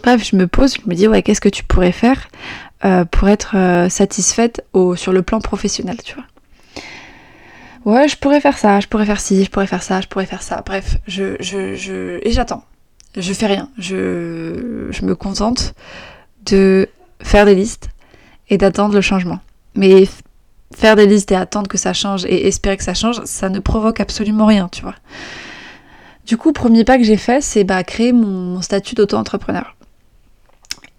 Bref, 0.02 0.24
je 0.28 0.36
me 0.36 0.46
pose, 0.46 0.74
je 0.74 0.80
me 0.88 0.94
dis, 0.94 1.08
ouais, 1.08 1.22
qu'est-ce 1.22 1.40
que 1.40 1.48
tu 1.48 1.64
pourrais 1.64 1.92
faire? 1.92 2.28
Euh, 2.84 3.04
pour 3.04 3.28
être 3.28 3.56
euh, 3.56 3.88
satisfaite 3.88 4.64
au, 4.72 4.96
sur 4.96 5.12
le 5.12 5.22
plan 5.22 5.40
professionnel, 5.40 5.96
tu 6.02 6.14
vois. 6.14 6.24
Ouais, 7.84 8.08
je 8.08 8.16
pourrais 8.16 8.40
faire 8.40 8.58
ça, 8.58 8.80
je 8.80 8.86
pourrais 8.86 9.06
faire 9.06 9.20
ci, 9.20 9.44
je 9.44 9.50
pourrais 9.50 9.66
faire 9.66 9.82
ça, 9.82 10.00
je 10.00 10.06
pourrais 10.06 10.26
faire 10.26 10.42
ça. 10.42 10.62
Bref, 10.64 10.96
je, 11.06 11.36
je, 11.40 11.74
je... 11.74 12.18
et 12.26 12.32
j'attends. 12.32 12.64
Je 13.16 13.32
fais 13.32 13.46
rien. 13.46 13.70
Je, 13.78 14.88
je 14.90 15.04
me 15.04 15.14
contente 15.14 15.74
de 16.44 16.88
faire 17.22 17.46
des 17.46 17.54
listes 17.54 17.88
et 18.48 18.58
d'attendre 18.58 18.94
le 18.94 19.00
changement. 19.00 19.40
Mais 19.74 20.04
faire 20.74 20.94
des 20.94 21.06
listes 21.06 21.32
et 21.32 21.36
attendre 21.36 21.68
que 21.68 21.78
ça 21.78 21.92
change 21.92 22.24
et 22.26 22.46
espérer 22.46 22.76
que 22.76 22.84
ça 22.84 22.94
change, 22.94 23.22
ça 23.24 23.48
ne 23.48 23.58
provoque 23.58 24.00
absolument 24.00 24.46
rien, 24.46 24.68
tu 24.68 24.82
vois. 24.82 24.94
Du 26.26 26.36
coup, 26.36 26.52
premier 26.52 26.84
pas 26.84 26.98
que 26.98 27.04
j'ai 27.04 27.16
fait, 27.16 27.40
c'est 27.40 27.64
bah, 27.64 27.82
créer 27.82 28.12
mon, 28.12 28.26
mon 28.26 28.62
statut 28.62 28.94
d'auto-entrepreneur. 28.94 29.74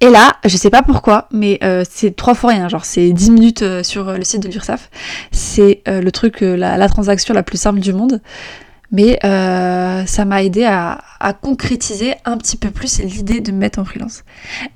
Et 0.03 0.09
là, 0.09 0.33
je 0.43 0.57
sais 0.57 0.71
pas 0.71 0.81
pourquoi, 0.81 1.27
mais 1.31 1.59
euh, 1.63 1.83
c'est 1.87 2.15
trois 2.15 2.33
fois 2.33 2.49
rien, 2.49 2.67
genre 2.67 2.85
c'est 2.85 3.13
10 3.13 3.29
minutes 3.29 3.61
euh, 3.61 3.83
sur 3.83 4.09
euh, 4.09 4.17
le 4.17 4.23
site 4.23 4.41
de 4.41 4.49
l'URSAF. 4.49 4.89
C'est 5.31 5.83
le 5.85 6.09
truc, 6.11 6.41
la, 6.41 6.89
transaction 6.89 7.35
la 7.35 7.43
plus 7.43 7.57
simple 7.57 7.79
du 7.79 7.93
monde. 7.93 8.19
Mais 8.91 9.19
ça 9.21 10.25
m'a 10.25 10.43
aidé 10.43 10.65
à, 10.65 10.99
concrétiser 11.41 12.15
un 12.25 12.37
petit 12.37 12.57
peu 12.57 12.71
plus 12.71 12.99
l'idée 12.99 13.39
de 13.39 13.51
me 13.51 13.57
mettre 13.57 13.79
en 13.79 13.85
freelance. 13.85 14.23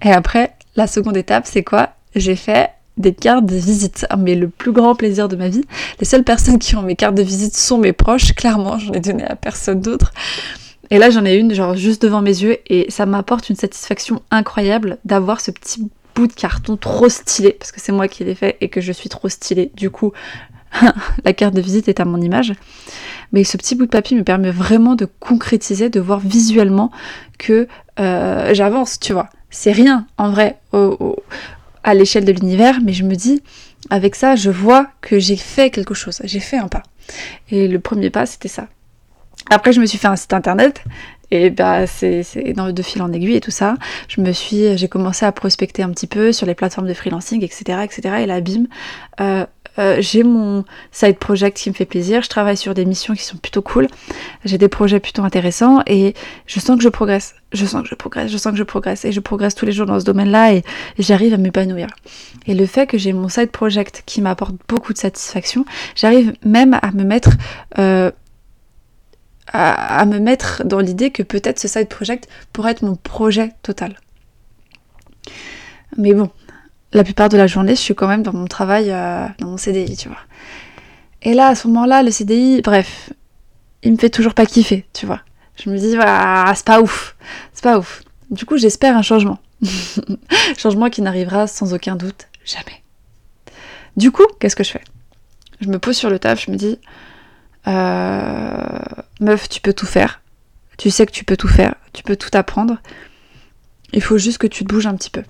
Et 0.04 0.12
après, 0.12 0.54
la 0.76 0.88
seconde 0.88 1.18
étape, 1.18 1.46
c'est 1.48 1.64
quoi? 1.64 1.90
J'ai 2.16 2.36
fait 2.36 2.70
des 2.98 3.14
cartes 3.14 3.46
de 3.46 3.56
visite. 3.56 4.06
Ah, 4.10 4.16
mais 4.16 4.36
le 4.36 4.48
plus 4.48 4.72
grand 4.72 4.96
plaisir 4.96 5.28
de 5.28 5.36
ma 5.36 5.50
vie. 5.50 5.66
Les 6.00 6.06
seules 6.06 6.24
personnes 6.24 6.60
qui 6.60 6.76
ont 6.76 6.82
mes 6.82 6.96
cartes 6.96 7.16
de 7.16 7.24
visite 7.24 7.58
sont 7.58 7.78
mes 7.78 7.94
proches. 7.94 8.34
Clairement, 8.36 8.78
j'en 8.78 8.94
ai 8.94 9.02
donné 9.02 9.26
à 9.26 9.36
personne 9.36 9.82
d'autre. 9.82 10.14
Et 10.92 10.98
là, 10.98 11.10
j'en 11.10 11.26
ai 11.26 11.36
une, 11.36 11.54
genre 11.54 11.76
juste 11.76 12.02
devant 12.02 12.22
mes 12.22 12.42
yeux, 12.42 12.58
et 12.68 12.90
ça 12.90 13.06
m'apporte 13.06 13.50
une 13.50 13.56
satisfaction 13.56 14.22
incroyable 14.32 14.98
d'avoir 15.06 15.42
ce 15.42 15.52
petit 15.52 15.90
bout 16.16 16.28
de 16.28 16.34
carton 16.34 16.78
trop 16.78 17.10
stylé, 17.10 17.52
parce 17.52 17.72
que 17.72 17.82
c'est 17.82 17.92
moi 17.92 18.08
qui 18.08 18.24
l'ai 18.24 18.36
fait 18.36 18.58
et 18.62 18.70
que 18.70 18.82
je 18.82 18.92
suis 18.92 19.10
trop 19.10 19.30
stylée. 19.30 19.72
Du 19.76 19.90
coup, 19.90 20.14
la 21.26 21.34
carte 21.34 21.54
de 21.54 21.62
visite 21.62 21.88
est 21.88 22.00
à 22.00 22.06
mon 22.06 22.22
image. 22.22 22.54
Mais 23.32 23.44
ce 23.44 23.58
petit 23.58 23.76
bout 23.76 23.86
de 23.86 23.92
papier 23.92 24.16
me 24.18 24.24
permet 24.24 24.52
vraiment 24.52 24.96
de 24.96 25.08
concrétiser, 25.20 25.90
de 25.90 26.00
voir 26.00 26.20
visuellement 26.20 26.92
que 27.38 27.68
euh, 28.00 28.54
j'avance, 28.54 29.00
tu 29.00 29.14
vois. 29.14 29.30
C'est 29.50 29.72
rien 29.72 30.06
en 30.18 30.32
vrai 30.32 30.60
à 31.84 31.94
l'échelle 31.94 32.26
de 32.26 32.32
l'univers, 32.32 32.80
mais 32.84 32.94
je 32.94 33.04
me 33.04 33.16
dis, 33.16 33.42
avec 33.90 34.16
ça, 34.16 34.36
je 34.36 34.50
vois 34.50 34.88
que 35.02 35.20
j'ai 35.20 35.38
fait 35.38 35.70
quelque 35.70 35.94
chose, 35.94 36.22
j'ai 36.24 36.40
fait 36.40 36.58
un 36.58 36.68
pas. 36.68 36.84
Et 37.52 37.68
le 37.68 37.80
premier 37.80 38.10
pas, 38.10 38.26
c'était 38.26 38.48
ça. 38.48 38.68
Après, 39.50 39.74
je 39.74 39.80
me 39.80 39.86
suis 39.86 39.98
fait 39.98 40.08
un 40.08 40.16
site 40.16 40.34
internet 40.34 40.84
et 41.32 41.50
bah 41.50 41.88
c'est 41.88 42.24
dans 42.56 42.72
de 42.72 42.82
fil 42.82 43.02
en 43.02 43.12
aiguille 43.12 43.36
et 43.36 43.42
tout 43.42 43.52
ça. 43.52 43.76
Je 44.08 44.22
me 44.22 44.32
suis, 44.32 44.78
j'ai 44.78 44.88
commencé 44.88 45.26
à 45.26 45.32
prospecter 45.32 45.84
un 45.84 45.90
petit 45.90 46.08
peu 46.08 46.32
sur 46.32 46.46
les 46.46 46.56
plateformes 46.56 46.88
de 46.88 46.94
freelancing, 46.94 47.44
etc., 47.44 47.80
etc. 47.84 48.16
Et 48.22 48.26
là, 48.26 48.42
bim, 48.42 48.66
euh, 49.20 49.46
euh, 49.78 49.98
j'ai 50.00 50.24
mon 50.24 50.64
side 50.92 51.18
project 51.18 51.58
qui 51.58 51.70
me 51.70 51.76
fait 51.76 51.86
plaisir. 51.86 52.22
Je 52.22 52.30
travaille 52.30 52.58
sur 52.58 52.74
des 52.74 52.86
missions 52.86 53.14
qui 53.14 53.24
sont 53.24 53.38
plutôt 53.38 53.62
cool. 53.62 53.88
J'ai 54.46 54.58
des 54.58 54.70
projets 54.70 55.00
plutôt 55.00 55.24
intéressants 55.24 55.82
et 55.86 56.14
je 56.46 56.60
sens 56.60 56.78
que 56.78 56.84
je 56.84 56.90
progresse. 56.90 57.36
Je 57.52 57.66
sens 57.66 57.84
que 57.84 57.90
je 57.90 57.96
progresse. 57.96 58.32
Je 58.32 58.38
sens 58.38 58.52
que 58.52 58.58
je 58.58 58.64
progresse 58.64 59.06
et 59.06 59.12
je 59.12 59.20
progresse 59.20 59.56
tous 59.56 59.66
les 59.66 59.72
jours 59.72 59.86
dans 59.86 60.00
ce 60.00 60.06
domaine-là 60.06 60.54
et, 60.54 60.64
j'arrive 60.98 61.34
à 61.34 61.38
m'épanouir. 61.38 61.88
Et 62.48 62.54
le 62.54 62.66
fait 62.66 62.88
que 62.88 62.98
j'ai 62.98 63.14
mon 63.14 63.30
side 63.30 63.52
project 63.52 64.04
qui 64.06 64.22
m'apporte 64.22 64.56
beaucoup 64.68 64.94
de 64.94 64.98
satisfaction, 64.98 65.66
j'arrive 65.96 66.34
même 66.46 66.78
à 66.82 66.92
me 66.92 67.04
mettre 67.04 67.32
euh, 67.78 68.12
à, 69.56 70.06
me 70.06 70.20
mettre 70.20 70.64
dans 70.66 70.80
l'idée 70.80 71.12
que 71.12 71.24
peut-être 71.24 71.60
ce 71.60 71.68
side 71.68 71.88
project 71.88 72.28
pourrait 72.54 72.72
être 72.72 72.84
mon 72.84 72.96
projet 72.96 73.54
total. 73.64 73.96
Mais 75.98 76.14
bon, 76.14 76.30
la 76.94 77.04
plupart 77.04 77.30
de 77.30 77.38
la 77.38 77.48
journée, 77.48 77.76
je 77.76 77.82
suis 77.82 77.96
quand 77.96 78.08
même 78.08 78.24
dans 78.24 78.34
mon 78.34 78.48
travail, 78.48 78.92
euh, 78.92 79.28
dans 79.40 79.48
mon 79.48 79.58
CDI, 79.58 79.96
tu 79.96 80.10
vois. 80.10 80.20
Et 81.22 81.34
là, 81.34 81.48
à 81.48 81.56
ce 81.56 81.68
moment-là, 81.68 82.04
le 82.04 82.12
CDI, 82.12 82.62
bref, 82.62 83.12
il 83.84 83.94
me 83.94 83.98
fait 83.98 84.10
toujours 84.10 84.34
pas 84.34 84.46
kiffer, 84.46 84.86
tu 84.94 85.06
vois. 85.06 85.22
Je 85.56 85.70
me 85.70 85.78
dis, 85.78 85.96
voilà, 85.96 86.52
c'est 86.56 86.66
pas 86.66 86.82
ouf, 86.82 87.16
c'est 87.54 87.64
pas 87.64 87.78
ouf. 87.80 88.04
Du 88.30 88.46
coup, 88.46 88.58
j'espère 88.58 88.98
un 88.98 89.02
changement. 89.02 89.40
changement 90.58 90.90
qui 90.90 91.02
n'arrivera 91.02 91.48
sans 91.48 91.74
aucun 91.74 91.96
doute 91.96 92.28
jamais. 92.44 92.84
Du 93.96 94.12
coup, 94.12 94.26
qu'est-ce 94.40 94.56
que 94.56 94.64
je 94.64 94.72
fais? 94.72 94.84
Je 95.62 95.70
me 95.70 95.80
pose 95.80 95.96
sur 95.96 96.10
le 96.10 96.20
taf, 96.20 96.44
je 96.46 96.52
me 96.52 96.58
dis, 96.58 96.78
euh, 97.68 98.80
meuf, 99.20 99.50
tu 99.50 99.62
peux 99.62 99.74
tout 99.74 99.86
faire. 99.86 100.22
Tu 100.78 100.90
sais 100.90 101.06
que 101.06 101.12
tu 101.12 101.24
peux 101.24 101.38
tout 101.38 101.48
faire. 101.48 101.76
Tu 101.94 102.04
peux 102.04 102.16
tout 102.16 102.30
apprendre. 102.34 102.78
Il 103.94 104.02
faut 104.02 104.18
juste 104.18 104.38
que 104.38 104.48
tu 104.48 104.64
te 104.64 104.74
bouges 104.74 104.88
un 104.88 104.96
petit 104.96 105.10
peu. 105.10 105.24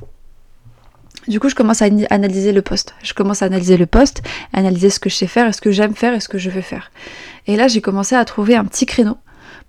Du 1.27 1.39
coup, 1.39 1.49
je 1.49 1.55
commence 1.55 1.81
à 1.81 1.87
analyser 2.09 2.51
le 2.51 2.61
poste. 2.61 2.95
Je 3.03 3.13
commence 3.13 3.41
à 3.41 3.45
analyser 3.45 3.77
le 3.77 3.85
poste, 3.85 4.21
analyser 4.53 4.89
ce 4.89 4.99
que 4.99 5.09
je 5.09 5.15
sais 5.15 5.27
faire, 5.27 5.47
et 5.47 5.53
ce 5.53 5.61
que 5.61 5.71
j'aime 5.71 5.95
faire 5.95 6.13
et 6.13 6.19
ce 6.19 6.29
que 6.29 6.37
je 6.37 6.49
veux 6.49 6.61
faire. 6.61 6.91
Et 7.47 7.55
là, 7.55 7.67
j'ai 7.67 7.81
commencé 7.81 8.15
à 8.15 8.23
trouver 8.25 8.55
un 8.55 8.65
petit 8.65 8.85
créneau 8.85 9.17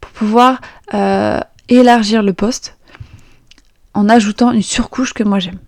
pour 0.00 0.10
pouvoir 0.12 0.60
euh, 0.94 1.40
élargir 1.68 2.22
le 2.22 2.32
poste 2.32 2.76
en 3.94 4.08
ajoutant 4.08 4.52
une 4.52 4.62
surcouche 4.62 5.14
que 5.14 5.24
moi 5.24 5.38
j'aime. 5.38 5.58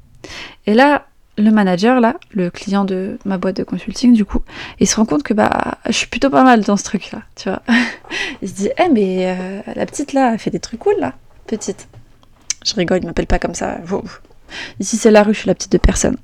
Et 0.67 0.75
là, 0.75 1.08
le 1.39 1.51
manager, 1.51 2.01
là, 2.01 2.17
le 2.33 2.51
client 2.51 2.85
de 2.85 3.19
ma 3.25 3.39
boîte 3.39 3.57
de 3.57 3.65
consulting, 3.65 4.13
du 4.13 4.25
coup, 4.25 4.43
il 4.81 4.89
se 4.89 4.97
rend 4.97 5.05
compte 5.05 5.23
que 5.23 5.33
bah, 5.33 5.79
je 5.87 5.93
suis 5.93 6.07
plutôt 6.09 6.31
pas 6.31 6.43
mal 6.43 6.63
dans 6.63 6.77
ce 6.77 6.85
truc-là, 6.85 7.23
tu 7.37 7.49
vois. 7.49 7.63
il 8.43 8.49
se 8.49 8.55
dit, 8.55 8.71
eh, 8.77 8.89
mais 8.89 9.37
euh, 9.39 9.61
la 9.75 9.87
petite 9.87 10.13
là, 10.13 10.33
elle 10.33 10.39
fait 10.39 10.51
des 10.51 10.61
trucs 10.61 10.81
cool 10.81 10.97
là, 10.99 11.15
petite. 11.47 11.89
Je 12.67 12.75
rigole, 12.75 12.99
il 13.03 13.07
m'appelle 13.07 13.27
pas 13.27 13.39
comme 13.39 13.55
ça. 13.55 13.79
Ici, 14.81 14.97
c'est 14.97 15.11
la 15.11 15.23
rue, 15.23 15.33
je 15.33 15.41
suis 15.41 15.47
la 15.47 15.55
petite 15.55 15.73
de 15.73 15.79
personne. 15.79 16.17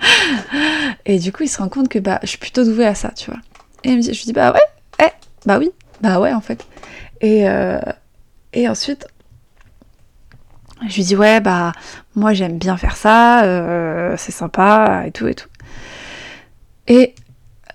et 1.06 1.18
du 1.18 1.32
coup, 1.32 1.42
il 1.44 1.48
se 1.48 1.58
rend 1.58 1.68
compte 1.68 1.88
que 1.88 1.98
bah, 1.98 2.20
je 2.22 2.28
suis 2.28 2.38
plutôt 2.38 2.64
douée 2.64 2.86
à 2.86 2.94
ça, 2.94 3.10
tu 3.16 3.30
vois. 3.30 3.40
Et 3.82 4.00
je 4.02 4.08
lui 4.08 4.24
dis, 4.24 4.32
bah 4.32 4.52
ouais, 4.52 4.60
eh, 5.00 5.10
bah 5.46 5.58
oui, 5.58 5.70
bah 6.00 6.20
ouais, 6.20 6.32
en 6.34 6.40
fait. 6.40 6.64
Et, 7.22 7.48
euh, 7.48 7.80
et 8.52 8.68
ensuite, 8.68 9.06
je 10.88 10.96
lui 10.96 11.04
dis 11.04 11.16
ouais 11.16 11.40
bah 11.40 11.72
moi 12.14 12.32
j'aime 12.32 12.58
bien 12.58 12.76
faire 12.76 12.96
ça, 12.96 13.44
euh, 13.44 14.14
c'est 14.18 14.32
sympa 14.32 15.04
et 15.06 15.12
tout 15.12 15.26
et 15.26 15.34
tout. 15.34 15.48
Et 16.88 17.14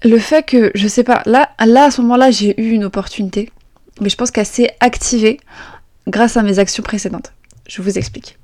le 0.03 0.19
fait 0.19 0.43
que 0.43 0.71
je 0.75 0.87
sais 0.87 1.03
pas, 1.03 1.21
là, 1.25 1.49
là 1.65 1.85
à 1.85 1.91
ce 1.91 2.01
moment-là 2.01 2.31
j'ai 2.31 2.59
eu 2.61 2.71
une 2.71 2.83
opportunité, 2.83 3.51
mais 4.01 4.09
je 4.09 4.15
pense 4.15 4.31
qu'elle 4.31 4.45
s'est 4.45 4.75
activée 4.79 5.39
grâce 6.07 6.37
à 6.37 6.43
mes 6.43 6.59
actions 6.59 6.83
précédentes. 6.83 7.33
Je 7.67 7.81
vous 7.81 7.97
explique. 7.97 8.37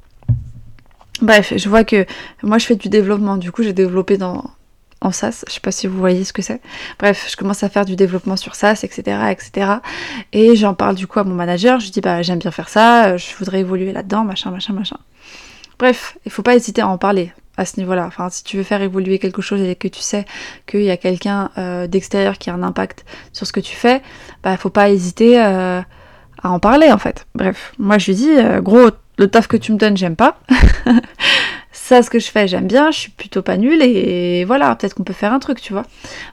Bref, 1.22 1.54
je 1.56 1.70
vois 1.70 1.84
que 1.84 2.06
moi 2.42 2.58
je 2.58 2.66
fais 2.66 2.76
du 2.76 2.90
développement, 2.90 3.38
du 3.38 3.52
coup 3.52 3.64
j'ai 3.64 3.74
développé 3.74 4.18
dans, 4.18 4.44
en 5.04 5.12
SaaS. 5.12 5.44
Je 5.48 5.54
sais 5.54 5.60
pas 5.60 5.72
si 5.72 5.86
vous 5.86 5.98
voyez 5.98 6.24
ce 6.24 6.34
que 6.34 6.42
c'est. 6.42 6.62
Bref, 6.98 7.28
je 7.30 7.36
commence 7.36 7.64
à 7.64 7.70
faire 7.70 7.86
du 7.86 7.96
développement 7.96 8.38
sur 8.38 8.56
SaaS, 8.56 8.82
etc., 8.84 9.02
etc. 9.30 9.72
Et 10.32 10.56
j'en 10.56 10.74
parle 10.74 10.96
du 10.96 11.06
coup 11.06 11.20
à 11.20 11.24
mon 11.24 11.36
manager. 11.36 11.80
Je 11.80 11.92
dis 11.92 12.02
bah 12.02 12.22
j'aime 12.22 12.40
bien 12.40 12.52
faire 12.52 12.70
ça, 12.70 13.18
je 13.18 13.36
voudrais 13.38 13.60
évoluer 13.60 13.92
là-dedans, 13.92 14.24
machin, 14.24 14.50
machin, 14.50 14.74
machin. 14.74 14.98
Bref, 15.78 16.18
il 16.26 16.32
faut 16.32 16.44
pas 16.44 16.56
hésiter 16.56 16.82
à 16.82 16.88
en 16.88 16.98
parler 16.98 17.32
à 17.58 17.66
ce 17.66 17.80
niveau-là. 17.80 18.06
Enfin, 18.06 18.30
si 18.30 18.44
tu 18.44 18.58
veux 18.58 18.64
faire 18.64 18.82
évoluer 18.82 19.20
quelque 19.20 19.42
chose 19.42 19.62
et 19.62 19.76
que 19.76 19.88
tu 19.88 20.02
sais 20.02 20.26
qu'il 20.66 20.84
y 20.84 20.92
a 20.92 20.98
quelqu'un 20.98 21.50
euh, 21.58 21.88
d'extérieur 21.88 22.38
qui 22.38 22.50
a 22.50 22.54
un 22.54 22.64
impact 22.64 23.06
sur 23.32 23.46
ce 23.46 23.54
que 23.54 23.60
tu 23.60 23.76
fais, 23.76 24.02
bah 24.44 24.58
faut 24.58 24.70
pas 24.70 24.90
hésiter 24.90 25.42
euh, 25.42 25.82
à 26.42 26.50
en 26.50 26.60
parler 26.60 26.92
en 26.92 26.98
fait. 26.98 27.28
Bref, 27.36 27.74
moi 27.78 27.98
je 27.98 28.08
lui 28.08 28.16
dis 28.16 28.32
euh, 28.32 28.62
gros 28.62 28.90
le 29.18 29.28
taf 29.28 29.48
que 29.48 29.58
tu 29.58 29.72
me 29.72 29.78
donnes 29.78 29.98
j'aime 29.98 30.16
pas. 30.16 30.40
ça, 31.84 32.02
ce 32.02 32.10
que 32.10 32.18
je 32.18 32.32
fais, 32.32 32.48
j'aime 32.48 32.66
bien, 32.66 32.92
je 32.92 32.98
suis 32.98 33.12
plutôt 33.12 33.42
pas 33.42 33.58
nulle 33.58 33.82
et 33.82 34.46
voilà, 34.46 34.74
peut-être 34.74 34.94
qu'on 34.94 35.04
peut 35.04 35.12
faire 35.12 35.34
un 35.34 35.40
truc, 35.40 35.60
tu 35.60 35.74
vois. 35.74 35.84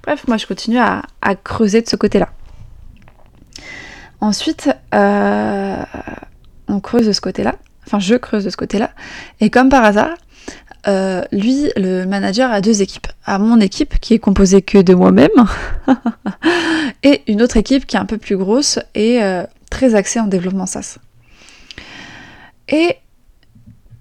Bref, 0.04 0.28
moi 0.28 0.36
je 0.36 0.46
continue 0.46 0.78
à, 0.78 1.02
creuser 1.42 1.82
de 1.82 1.88
ce 1.88 1.96
côté-là. 1.96 2.28
Ensuite, 4.20 4.70
euh, 4.94 5.82
on 6.68 6.78
creuse 6.78 7.04
de 7.04 7.12
ce 7.12 7.20
côté-là, 7.20 7.56
enfin 7.84 7.98
je 7.98 8.14
creuse 8.14 8.44
de 8.44 8.50
ce 8.50 8.56
côté-là, 8.56 8.92
et 9.40 9.50
comme 9.50 9.70
par 9.70 9.82
hasard, 9.82 10.14
euh, 10.86 11.22
lui, 11.32 11.72
le 11.76 12.04
manager, 12.04 12.52
a 12.52 12.60
deux 12.60 12.80
équipes. 12.80 13.08
À 13.24 13.40
mon 13.40 13.58
équipe, 13.58 13.98
qui 13.98 14.14
est 14.14 14.20
composée 14.20 14.62
que 14.62 14.78
de 14.78 14.94
moi-même, 14.94 15.30
et 17.02 17.22
une 17.26 17.42
autre 17.42 17.56
équipe 17.56 17.88
qui 17.88 17.96
est 17.96 18.00
un 18.00 18.06
peu 18.06 18.18
plus 18.18 18.36
grosse 18.36 18.78
et 18.94 19.20
euh, 19.20 19.42
très 19.68 19.96
axée 19.96 20.20
en 20.20 20.28
développement 20.28 20.66
SaaS. 20.66 20.98
Et 22.68 22.98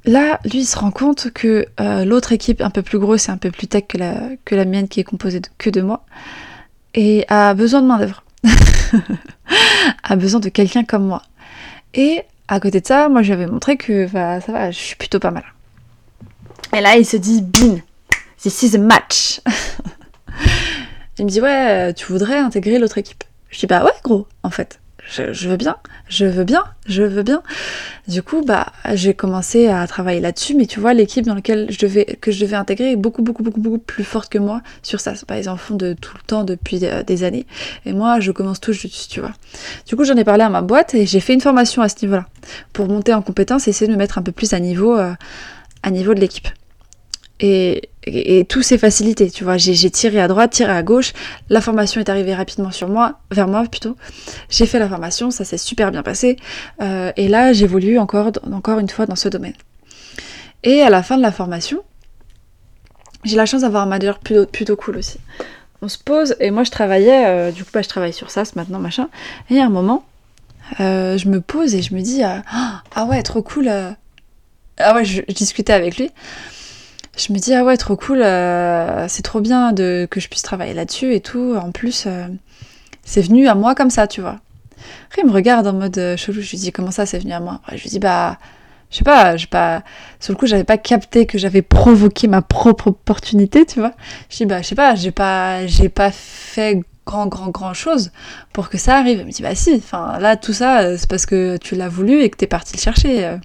Là, 0.05 0.39
lui, 0.45 0.59
il 0.59 0.65
se 0.65 0.77
rend 0.77 0.91
compte 0.91 1.31
que 1.31 1.65
euh, 1.79 2.05
l'autre 2.05 2.31
équipe, 2.31 2.61
un 2.61 2.69
peu 2.69 2.81
plus 2.81 2.99
grosse 2.99 3.27
et 3.27 3.31
un 3.31 3.37
peu 3.37 3.51
plus 3.51 3.67
tech 3.67 3.83
que 3.87 3.97
la, 4.55 4.65
mienne, 4.65 4.87
qui 4.87 4.99
est 4.99 5.03
composée 5.03 5.39
de, 5.39 5.49
que 5.57 5.69
de 5.69 5.81
moi, 5.81 6.05
et 6.93 7.25
a 7.27 7.53
besoin 7.53 7.81
de 7.81 7.87
main-d'œuvre. 7.87 8.23
a 10.03 10.15
besoin 10.15 10.39
de 10.39 10.49
quelqu'un 10.49 10.83
comme 10.83 11.05
moi. 11.05 11.21
Et 11.93 12.21
à 12.47 12.59
côté 12.59 12.81
de 12.81 12.87
ça, 12.87 13.09
moi, 13.09 13.21
je 13.21 13.27
lui 13.27 13.33
avais 13.33 13.51
montré 13.51 13.77
que 13.77 14.07
bah, 14.07 14.39
ça 14.41 14.51
va, 14.51 14.71
je 14.71 14.77
suis 14.77 14.95
plutôt 14.95 15.19
pas 15.19 15.31
mal. 15.31 15.43
Et 16.75 16.81
là, 16.81 16.95
il 16.95 17.05
se 17.05 17.17
dit, 17.17 17.41
bin, 17.41 17.79
this 18.41 18.63
is 18.63 18.75
a 18.75 18.79
match. 18.79 19.41
il 21.19 21.25
me 21.25 21.29
dit, 21.29 21.41
ouais, 21.41 21.93
tu 21.93 22.05
voudrais 22.05 22.37
intégrer 22.37 22.79
l'autre 22.79 22.97
équipe? 22.97 23.23
Je 23.49 23.59
dis, 23.59 23.65
bah 23.65 23.83
ouais, 23.83 23.91
gros, 24.03 24.27
en 24.43 24.49
fait 24.49 24.79
je, 25.07 25.49
veux 25.49 25.57
bien, 25.57 25.77
je 26.07 26.25
veux 26.25 26.43
bien, 26.43 26.63
je 26.85 27.03
veux 27.03 27.23
bien. 27.23 27.41
Du 28.07 28.23
coup, 28.23 28.43
bah, 28.45 28.67
j'ai 28.93 29.13
commencé 29.13 29.67
à 29.67 29.85
travailler 29.87 30.19
là-dessus, 30.19 30.55
mais 30.55 30.65
tu 30.65 30.79
vois, 30.79 30.93
l'équipe 30.93 31.25
dans 31.25 31.35
laquelle 31.35 31.67
je 31.69 31.79
devais, 31.79 32.05
que 32.21 32.31
je 32.31 32.41
devais 32.41 32.55
intégrer 32.55 32.91
est 32.91 32.95
beaucoup, 32.95 33.21
beaucoup, 33.21 33.43
beaucoup, 33.43 33.59
beaucoup 33.59 33.77
plus 33.79 34.03
forte 34.03 34.31
que 34.31 34.37
moi 34.37 34.61
sur 34.83 34.99
ça. 34.99 35.13
Pas 35.27 35.39
ils 35.39 35.49
en 35.49 35.57
font 35.57 35.75
de 35.75 35.93
tout 35.93 36.15
le 36.15 36.23
temps 36.25 36.43
depuis 36.43 36.79
euh, 36.83 37.03
des 37.03 37.23
années. 37.23 37.45
Et 37.85 37.93
moi, 37.93 38.19
je 38.19 38.31
commence 38.31 38.59
tout 38.59 38.73
juste, 38.73 39.11
tu 39.11 39.19
vois. 39.19 39.33
Du 39.87 39.95
coup, 39.95 40.03
j'en 40.03 40.15
ai 40.15 40.23
parlé 40.23 40.43
à 40.43 40.49
ma 40.49 40.61
boîte 40.61 40.93
et 40.93 41.05
j'ai 41.05 41.19
fait 41.19 41.33
une 41.33 41.41
formation 41.41 41.81
à 41.81 41.89
ce 41.89 41.95
niveau-là 42.01 42.25
pour 42.73 42.87
monter 42.87 43.13
en 43.13 43.21
compétence 43.21 43.67
et 43.67 43.71
essayer 43.71 43.87
de 43.87 43.93
me 43.93 43.97
mettre 43.97 44.17
un 44.17 44.23
peu 44.23 44.31
plus 44.31 44.53
à 44.53 44.59
niveau, 44.59 44.97
euh, 44.97 45.13
à 45.83 45.91
niveau 45.91 46.13
de 46.13 46.19
l'équipe. 46.19 46.47
Et, 47.39 47.89
tout 48.49 48.63
s'est 48.63 48.77
facilité, 48.77 49.29
tu 49.29 49.43
vois. 49.43 49.57
J'ai 49.57 49.91
tiré 49.91 50.19
à 50.19 50.27
droite, 50.27 50.51
tiré 50.51 50.71
à 50.71 50.81
gauche. 50.81 51.13
La 51.49 51.61
formation 51.61 52.01
est 52.01 52.09
arrivée 52.09 52.33
rapidement 52.33 52.71
sur 52.71 52.87
moi, 52.87 53.19
vers 53.31 53.47
moi 53.47 53.63
plutôt. 53.69 53.95
J'ai 54.49 54.65
fait 54.65 54.79
la 54.79 54.89
formation, 54.89 55.31
ça 55.31 55.45
s'est 55.45 55.57
super 55.57 55.91
bien 55.91 56.01
passé. 56.01 56.37
Euh, 56.81 57.11
et 57.17 57.27
là, 57.27 57.53
j'évolue 57.53 57.99
encore, 57.99 58.31
encore 58.51 58.79
une 58.79 58.89
fois 58.89 59.05
dans 59.05 59.15
ce 59.15 59.29
domaine. 59.29 59.53
Et 60.63 60.81
à 60.81 60.89
la 60.89 61.03
fin 61.03 61.17
de 61.17 61.21
la 61.21 61.31
formation, 61.31 61.83
j'ai 63.23 63.35
la 63.35 63.45
chance 63.45 63.61
d'avoir 63.61 63.83
un 63.83 63.85
manager 63.85 64.19
plutôt, 64.19 64.45
plutôt 64.45 64.75
cool 64.75 64.97
aussi. 64.97 65.19
On 65.81 65.87
se 65.87 65.97
pose, 65.97 66.35
et 66.39 66.51
moi 66.51 66.63
je 66.63 66.71
travaillais, 66.71 67.27
euh, 67.27 67.51
du 67.51 67.63
coup, 67.63 67.69
bah, 67.73 67.81
je 67.81 67.87
travaille 67.87 68.11
sur 68.11 68.31
ça, 68.31 68.43
maintenant, 68.55 68.79
machin. 68.79 69.07
Et 69.49 69.59
à 69.59 69.65
un 69.65 69.69
moment, 69.69 70.03
euh, 70.79 71.17
je 71.17 71.29
me 71.29 71.41
pose 71.41 71.75
et 71.75 71.81
je 71.81 71.93
me 71.93 72.01
dis, 72.01 72.21
ah 72.23 73.05
ouais, 73.05 73.21
trop 73.21 73.43
cool. 73.43 73.69
Ah 74.79 74.95
ouais, 74.95 75.05
je 75.05 75.21
discutais 75.21 75.73
avec 75.73 75.97
lui 75.97 76.09
je 77.19 77.33
me 77.33 77.37
dis 77.37 77.53
ah 77.53 77.63
ouais 77.63 77.77
trop 77.77 77.95
cool, 77.95 78.21
euh, 78.21 79.07
c'est 79.07 79.21
trop 79.23 79.41
bien 79.41 79.73
de 79.73 80.07
que 80.09 80.19
je 80.19 80.29
puisse 80.29 80.41
travailler 80.41 80.73
là-dessus 80.73 81.13
et 81.13 81.21
tout. 81.21 81.55
En 81.61 81.71
plus, 81.71 82.05
euh, 82.07 82.27
c'est 83.03 83.21
venu 83.21 83.47
à 83.47 83.55
moi 83.55 83.75
comme 83.75 83.89
ça, 83.89 84.07
tu 84.07 84.21
vois. 84.21 84.39
Après, 85.07 85.21
il 85.23 85.27
me 85.27 85.33
regarde 85.33 85.67
en 85.67 85.73
mode 85.73 85.97
euh, 85.97 86.17
chelou. 86.17 86.41
Je 86.41 86.49
lui 86.51 86.57
dis 86.57 86.71
comment 86.71 86.91
ça, 86.91 87.05
c'est 87.05 87.19
venu 87.19 87.33
à 87.33 87.39
moi? 87.39 87.61
je 87.73 87.81
lui 87.83 87.89
dis 87.89 87.99
bah 87.99 88.37
je 88.91 88.97
sais 88.97 89.03
pas, 89.03 89.37
je 89.37 89.45
pas, 89.45 89.83
sur 90.19 90.33
le 90.33 90.37
coup, 90.37 90.47
j'avais 90.47 90.63
pas 90.63 90.77
capté 90.79 91.27
que 91.27 91.37
j'avais 91.37 91.61
provoqué 91.61 92.27
ma 92.27 92.41
propre 92.41 92.87
opportunité, 92.87 93.63
tu 93.65 93.79
vois. 93.79 93.93
Je 94.31 94.37
dis, 94.37 94.45
bah, 94.47 94.63
je 94.63 94.67
sais 94.67 94.73
pas, 94.75 94.95
j'ai 94.95 95.11
pas, 95.11 95.67
j'ai 95.67 95.89
pas 95.89 96.09
fait 96.11 96.79
grand, 97.05 97.27
grand, 97.27 97.49
grand 97.49 97.75
chose 97.75 98.11
pour 98.51 98.69
que 98.69 98.79
ça 98.79 98.97
arrive. 98.97 99.19
Elle 99.19 99.27
me 99.27 99.31
dit, 99.31 99.43
bah 99.43 99.53
si, 99.53 99.75
enfin, 99.75 100.17
là, 100.19 100.37
tout 100.37 100.53
ça, 100.53 100.97
c'est 100.97 101.07
parce 101.07 101.27
que 101.27 101.57
tu 101.57 101.75
l'as 101.75 101.87
voulu 101.87 102.21
et 102.21 102.31
que 102.31 102.37
t'es 102.37 102.47
parti 102.47 102.77
le 102.77 102.81
chercher. 102.81 103.37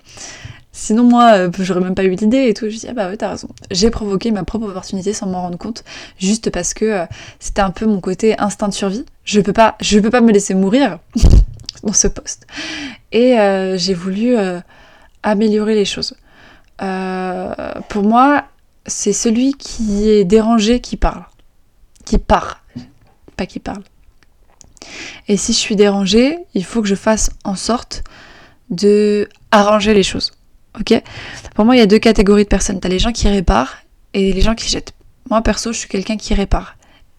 Euh. 0.74 0.78
Sinon, 0.78 1.04
moi, 1.04 1.32
euh, 1.34 1.50
j'aurais 1.58 1.80
même 1.80 1.94
pas 1.94 2.04
eu 2.04 2.10
l'idée 2.10 2.48
et 2.48 2.54
tout. 2.54 2.68
Je 2.68 2.76
dis, 2.76 2.86
ah 2.88 2.92
bah 2.92 3.08
ouais, 3.08 3.16
t'as 3.16 3.30
raison. 3.30 3.48
J'ai 3.70 3.90
provoqué 3.90 4.30
ma 4.30 4.44
propre 4.44 4.66
opportunité 4.66 5.12
sans 5.12 5.26
m'en 5.26 5.42
rendre 5.42 5.58
compte, 5.58 5.84
juste 6.18 6.50
parce 6.50 6.74
que 6.74 7.06
c'était 7.38 7.62
un 7.62 7.70
peu 7.70 7.86
mon 7.86 8.00
côté 8.00 8.38
instinct 8.38 8.68
de 8.68 8.74
survie. 8.74 9.04
Je 9.24 9.40
peux 9.40 9.52
pas, 9.52 9.76
je 9.80 9.98
peux 9.98 10.10
pas 10.10 10.20
me 10.20 10.32
laisser 10.32 10.54
mourir 10.54 10.98
dans 11.82 11.92
ce 11.92 12.08
poste. 12.08 12.46
Et 13.12 13.36
j'ai 13.76 13.94
voulu 13.94 14.36
améliorer 15.22 15.74
les 15.74 15.84
choses. 15.84 16.14
Euh, 16.82 17.54
pour 17.88 18.02
moi, 18.02 18.44
c'est 18.86 19.12
celui 19.12 19.54
qui 19.54 20.08
est 20.08 20.24
dérangé 20.24 20.80
qui 20.80 20.96
parle. 20.96 21.24
Qui 22.04 22.18
part. 22.18 22.62
Pas 23.36 23.46
qui 23.46 23.58
parle. 23.58 23.82
Et 25.28 25.36
si 25.36 25.52
je 25.52 25.58
suis 25.58 25.76
dérangée, 25.76 26.38
il 26.54 26.64
faut 26.64 26.82
que 26.82 26.88
je 26.88 26.94
fasse 26.94 27.30
en 27.44 27.56
sorte 27.56 28.04
de 28.70 29.28
arranger 29.50 29.94
les 29.94 30.02
choses. 30.02 30.32
Ok 30.78 31.00
Pour 31.54 31.64
moi, 31.64 31.76
il 31.76 31.78
y 31.78 31.82
a 31.82 31.86
deux 31.86 31.98
catégories 31.98 32.44
de 32.44 32.48
personnes. 32.48 32.80
T'as 32.80 32.88
les 32.88 32.98
gens 32.98 33.12
qui 33.12 33.28
réparent 33.28 33.78
et 34.12 34.32
les 34.32 34.40
gens 34.40 34.54
qui 34.54 34.68
jettent. 34.68 34.94
Moi, 35.30 35.40
perso, 35.42 35.72
je 35.72 35.78
suis 35.78 35.88
quelqu'un 35.88 36.16
qui 36.16 36.34
répare 36.34 36.76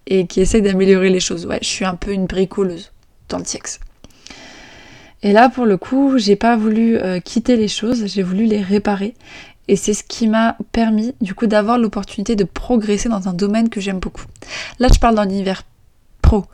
et 0.07 0.27
qui 0.27 0.41
essaie 0.41 0.61
d'améliorer 0.61 1.09
les 1.09 1.19
choses. 1.19 1.45
Ouais, 1.45 1.59
je 1.61 1.67
suis 1.67 1.85
un 1.85 1.95
peu 1.95 2.11
une 2.11 2.25
bricoleuse 2.25 2.91
dans 3.29 3.37
le 3.37 3.43
TX. 3.43 3.79
Et 5.23 5.31
là, 5.31 5.49
pour 5.49 5.65
le 5.65 5.77
coup, 5.77 6.17
j'ai 6.17 6.35
pas 6.35 6.55
voulu 6.55 6.97
euh, 6.97 7.19
quitter 7.19 7.55
les 7.55 7.67
choses, 7.67 8.05
j'ai 8.05 8.21
voulu 8.21 8.45
les 8.45 8.61
réparer. 8.61 9.15
Et 9.67 9.75
c'est 9.75 9.95
ce 9.95 10.03
qui 10.03 10.27
m'a 10.27 10.55
permis, 10.71 11.15
du 11.21 11.33
coup, 11.33 11.47
d'avoir 11.47 11.79
l'opportunité 11.79 12.35
de 12.35 12.43
progresser 12.43 13.09
dans 13.09 13.27
un 13.27 13.33
domaine 13.33 13.69
que 13.69 13.81
j'aime 13.81 13.99
beaucoup. 13.99 14.25
Là, 14.77 14.89
je 14.93 14.99
parle 14.99 15.15
dans 15.15 15.23
l'univers 15.23 15.63
pro, 16.21 16.45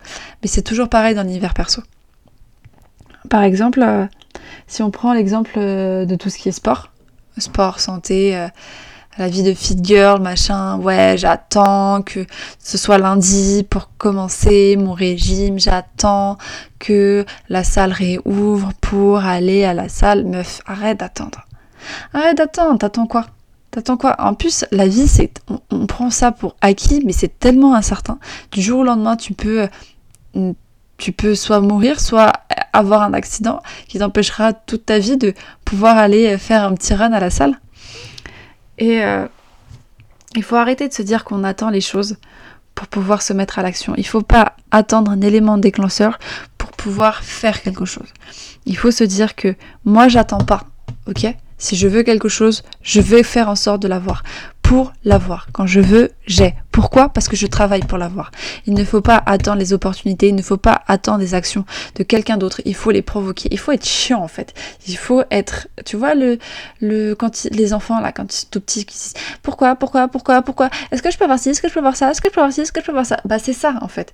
mais 0.41 0.47
c'est 0.47 0.61
toujours 0.61 0.87
pareil 0.87 1.15
dans 1.15 1.23
l'univers 1.23 1.53
perso. 1.53 1.81
Par 3.29 3.43
exemple, 3.43 3.81
euh, 3.81 4.05
si 4.67 4.81
on 4.81 4.91
prend 4.91 5.13
l'exemple 5.13 5.51
euh, 5.57 6.05
de 6.05 6.15
tout 6.15 6.29
ce 6.29 6.37
qui 6.37 6.47
est 6.47 6.53
sport, 6.53 6.90
sport, 7.41 7.79
santé, 7.79 8.47
la 9.17 9.27
vie 9.27 9.43
de 9.43 9.53
fit 9.53 9.77
girl, 9.81 10.21
machin, 10.21 10.77
ouais, 10.77 11.15
j'attends 11.17 12.01
que 12.01 12.25
ce 12.59 12.77
soit 12.77 12.97
lundi 12.97 13.65
pour 13.69 13.89
commencer 13.97 14.77
mon 14.77 14.93
régime, 14.93 15.59
j'attends 15.59 16.37
que 16.79 17.25
la 17.49 17.63
salle 17.63 17.91
réouvre 17.91 18.71
pour 18.79 19.25
aller 19.25 19.65
à 19.65 19.73
la 19.73 19.89
salle. 19.89 20.25
Meuf, 20.25 20.61
arrête 20.65 20.99
d'attendre. 20.99 21.45
Arrête 22.13 22.37
d'attendre, 22.37 22.77
t'attends 22.79 23.05
quoi? 23.05 23.25
T'attends 23.71 23.97
quoi? 23.97 24.15
En 24.19 24.33
plus, 24.33 24.65
la 24.71 24.87
vie, 24.87 25.07
c'est, 25.07 25.31
on, 25.69 25.87
prend 25.87 26.09
ça 26.09 26.31
pour 26.31 26.55
acquis, 26.61 27.01
mais 27.05 27.13
c'est 27.13 27.39
tellement 27.39 27.73
incertain. 27.73 28.17
Du 28.51 28.61
jour 28.61 28.79
au 28.79 28.83
lendemain, 28.83 29.15
tu 29.15 29.33
peux, 29.33 29.67
euh, 30.35 30.53
tu 31.01 31.11
peux 31.11 31.33
soit 31.33 31.59
mourir, 31.61 31.99
soit 31.99 32.31
avoir 32.73 33.01
un 33.01 33.13
accident 33.13 33.61
qui 33.87 33.97
t'empêchera 33.97 34.53
toute 34.53 34.85
ta 34.85 34.99
vie 34.99 35.17
de 35.17 35.33
pouvoir 35.65 35.97
aller 35.97 36.37
faire 36.37 36.63
un 36.63 36.75
petit 36.75 36.93
run 36.93 37.11
à 37.11 37.19
la 37.19 37.31
salle. 37.31 37.59
Et 38.77 39.03
euh, 39.03 39.25
il 40.35 40.43
faut 40.43 40.55
arrêter 40.55 40.87
de 40.87 40.93
se 40.93 41.01
dire 41.01 41.23
qu'on 41.23 41.43
attend 41.43 41.71
les 41.71 41.81
choses 41.81 42.17
pour 42.75 42.87
pouvoir 42.87 43.23
se 43.23 43.33
mettre 43.33 43.57
à 43.57 43.63
l'action. 43.63 43.93
Il 43.97 44.01
ne 44.01 44.05
faut 44.05 44.21
pas 44.21 44.55
attendre 44.69 45.11
un 45.11 45.21
élément 45.21 45.57
déclencheur 45.57 46.19
pour 46.59 46.71
pouvoir 46.71 47.23
faire 47.23 47.61
quelque 47.63 47.85
chose. 47.85 48.07
Il 48.65 48.77
faut 48.77 48.91
se 48.91 49.03
dire 49.03 49.35
que 49.35 49.55
moi 49.83 50.07
j'attends 50.07 50.45
pas, 50.45 50.65
ok? 51.07 51.25
Si 51.57 51.75
je 51.75 51.87
veux 51.87 52.03
quelque 52.03 52.29
chose, 52.29 52.63
je 52.83 53.01
vais 53.01 53.23
faire 53.23 53.49
en 53.49 53.55
sorte 53.55 53.81
de 53.81 53.87
l'avoir 53.87 54.21
pour 54.71 54.93
l'avoir. 55.03 55.47
Quand 55.51 55.67
je 55.67 55.81
veux, 55.81 56.11
j'ai. 56.27 56.55
Pourquoi? 56.71 57.09
Parce 57.09 57.27
que 57.27 57.35
je 57.35 57.45
travaille 57.45 57.81
pour 57.81 57.97
l'avoir. 57.97 58.31
Il 58.65 58.73
ne 58.73 58.85
faut 58.85 59.01
pas 59.01 59.21
attendre 59.25 59.57
les 59.57 59.73
opportunités, 59.73 60.29
il 60.29 60.35
ne 60.35 60.41
faut 60.41 60.55
pas 60.55 60.81
attendre 60.87 61.17
des 61.17 61.33
actions 61.33 61.65
de 61.95 62.03
quelqu'un 62.03 62.37
d'autre, 62.37 62.61
il 62.63 62.73
faut 62.73 62.91
les 62.91 63.01
provoquer. 63.01 63.49
Il 63.51 63.59
faut 63.59 63.73
être 63.73 63.85
chiant 63.85 64.23
en 64.23 64.29
fait. 64.29 64.53
Il 64.87 64.95
faut 64.95 65.23
être, 65.29 65.67
tu 65.83 65.97
vois, 65.97 66.15
le, 66.15 66.39
le, 66.79 67.15
quand 67.15 67.49
les 67.51 67.73
enfants 67.73 67.99
là, 67.99 68.13
quand 68.13 68.33
ils 68.33 68.37
sont 68.37 68.47
tout 68.49 68.61
petits, 68.61 68.85
qui 68.85 68.95
disent 68.95 69.13
pourquoi, 69.43 69.75
pourquoi, 69.75 70.07
pourquoi, 70.07 70.41
pourquoi, 70.41 70.69
est-ce 70.89 71.01
que 71.01 71.11
je 71.11 71.17
peux 71.17 71.25
avoir 71.25 71.37
ci, 71.37 71.49
est-ce 71.49 71.61
que 71.61 71.67
je 71.67 71.73
peux 71.73 71.81
avoir 71.81 71.97
ça, 71.97 72.09
est-ce 72.09 72.21
que 72.21 72.29
je 72.29 72.33
peux 72.33 72.39
avoir 72.39 72.53
ci, 72.53 72.61
est-ce 72.61 72.71
que 72.71 72.79
je 72.79 72.85
peux 72.85 72.93
avoir 72.93 73.05
ça? 73.05 73.19
Bah 73.25 73.39
c'est 73.39 73.51
ça 73.51 73.75
en 73.81 73.89
fait. 73.89 74.13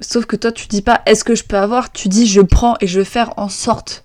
Sauf 0.00 0.26
que 0.26 0.34
toi 0.34 0.50
tu 0.50 0.66
dis 0.66 0.82
pas 0.82 1.02
est-ce 1.06 1.22
que 1.22 1.36
je 1.36 1.44
peux 1.44 1.56
avoir, 1.56 1.92
tu 1.92 2.08
dis 2.08 2.26
je 2.26 2.40
prends 2.40 2.74
et 2.80 2.88
je 2.88 2.98
vais 2.98 3.04
faire 3.04 3.32
en 3.36 3.48
sorte 3.48 4.02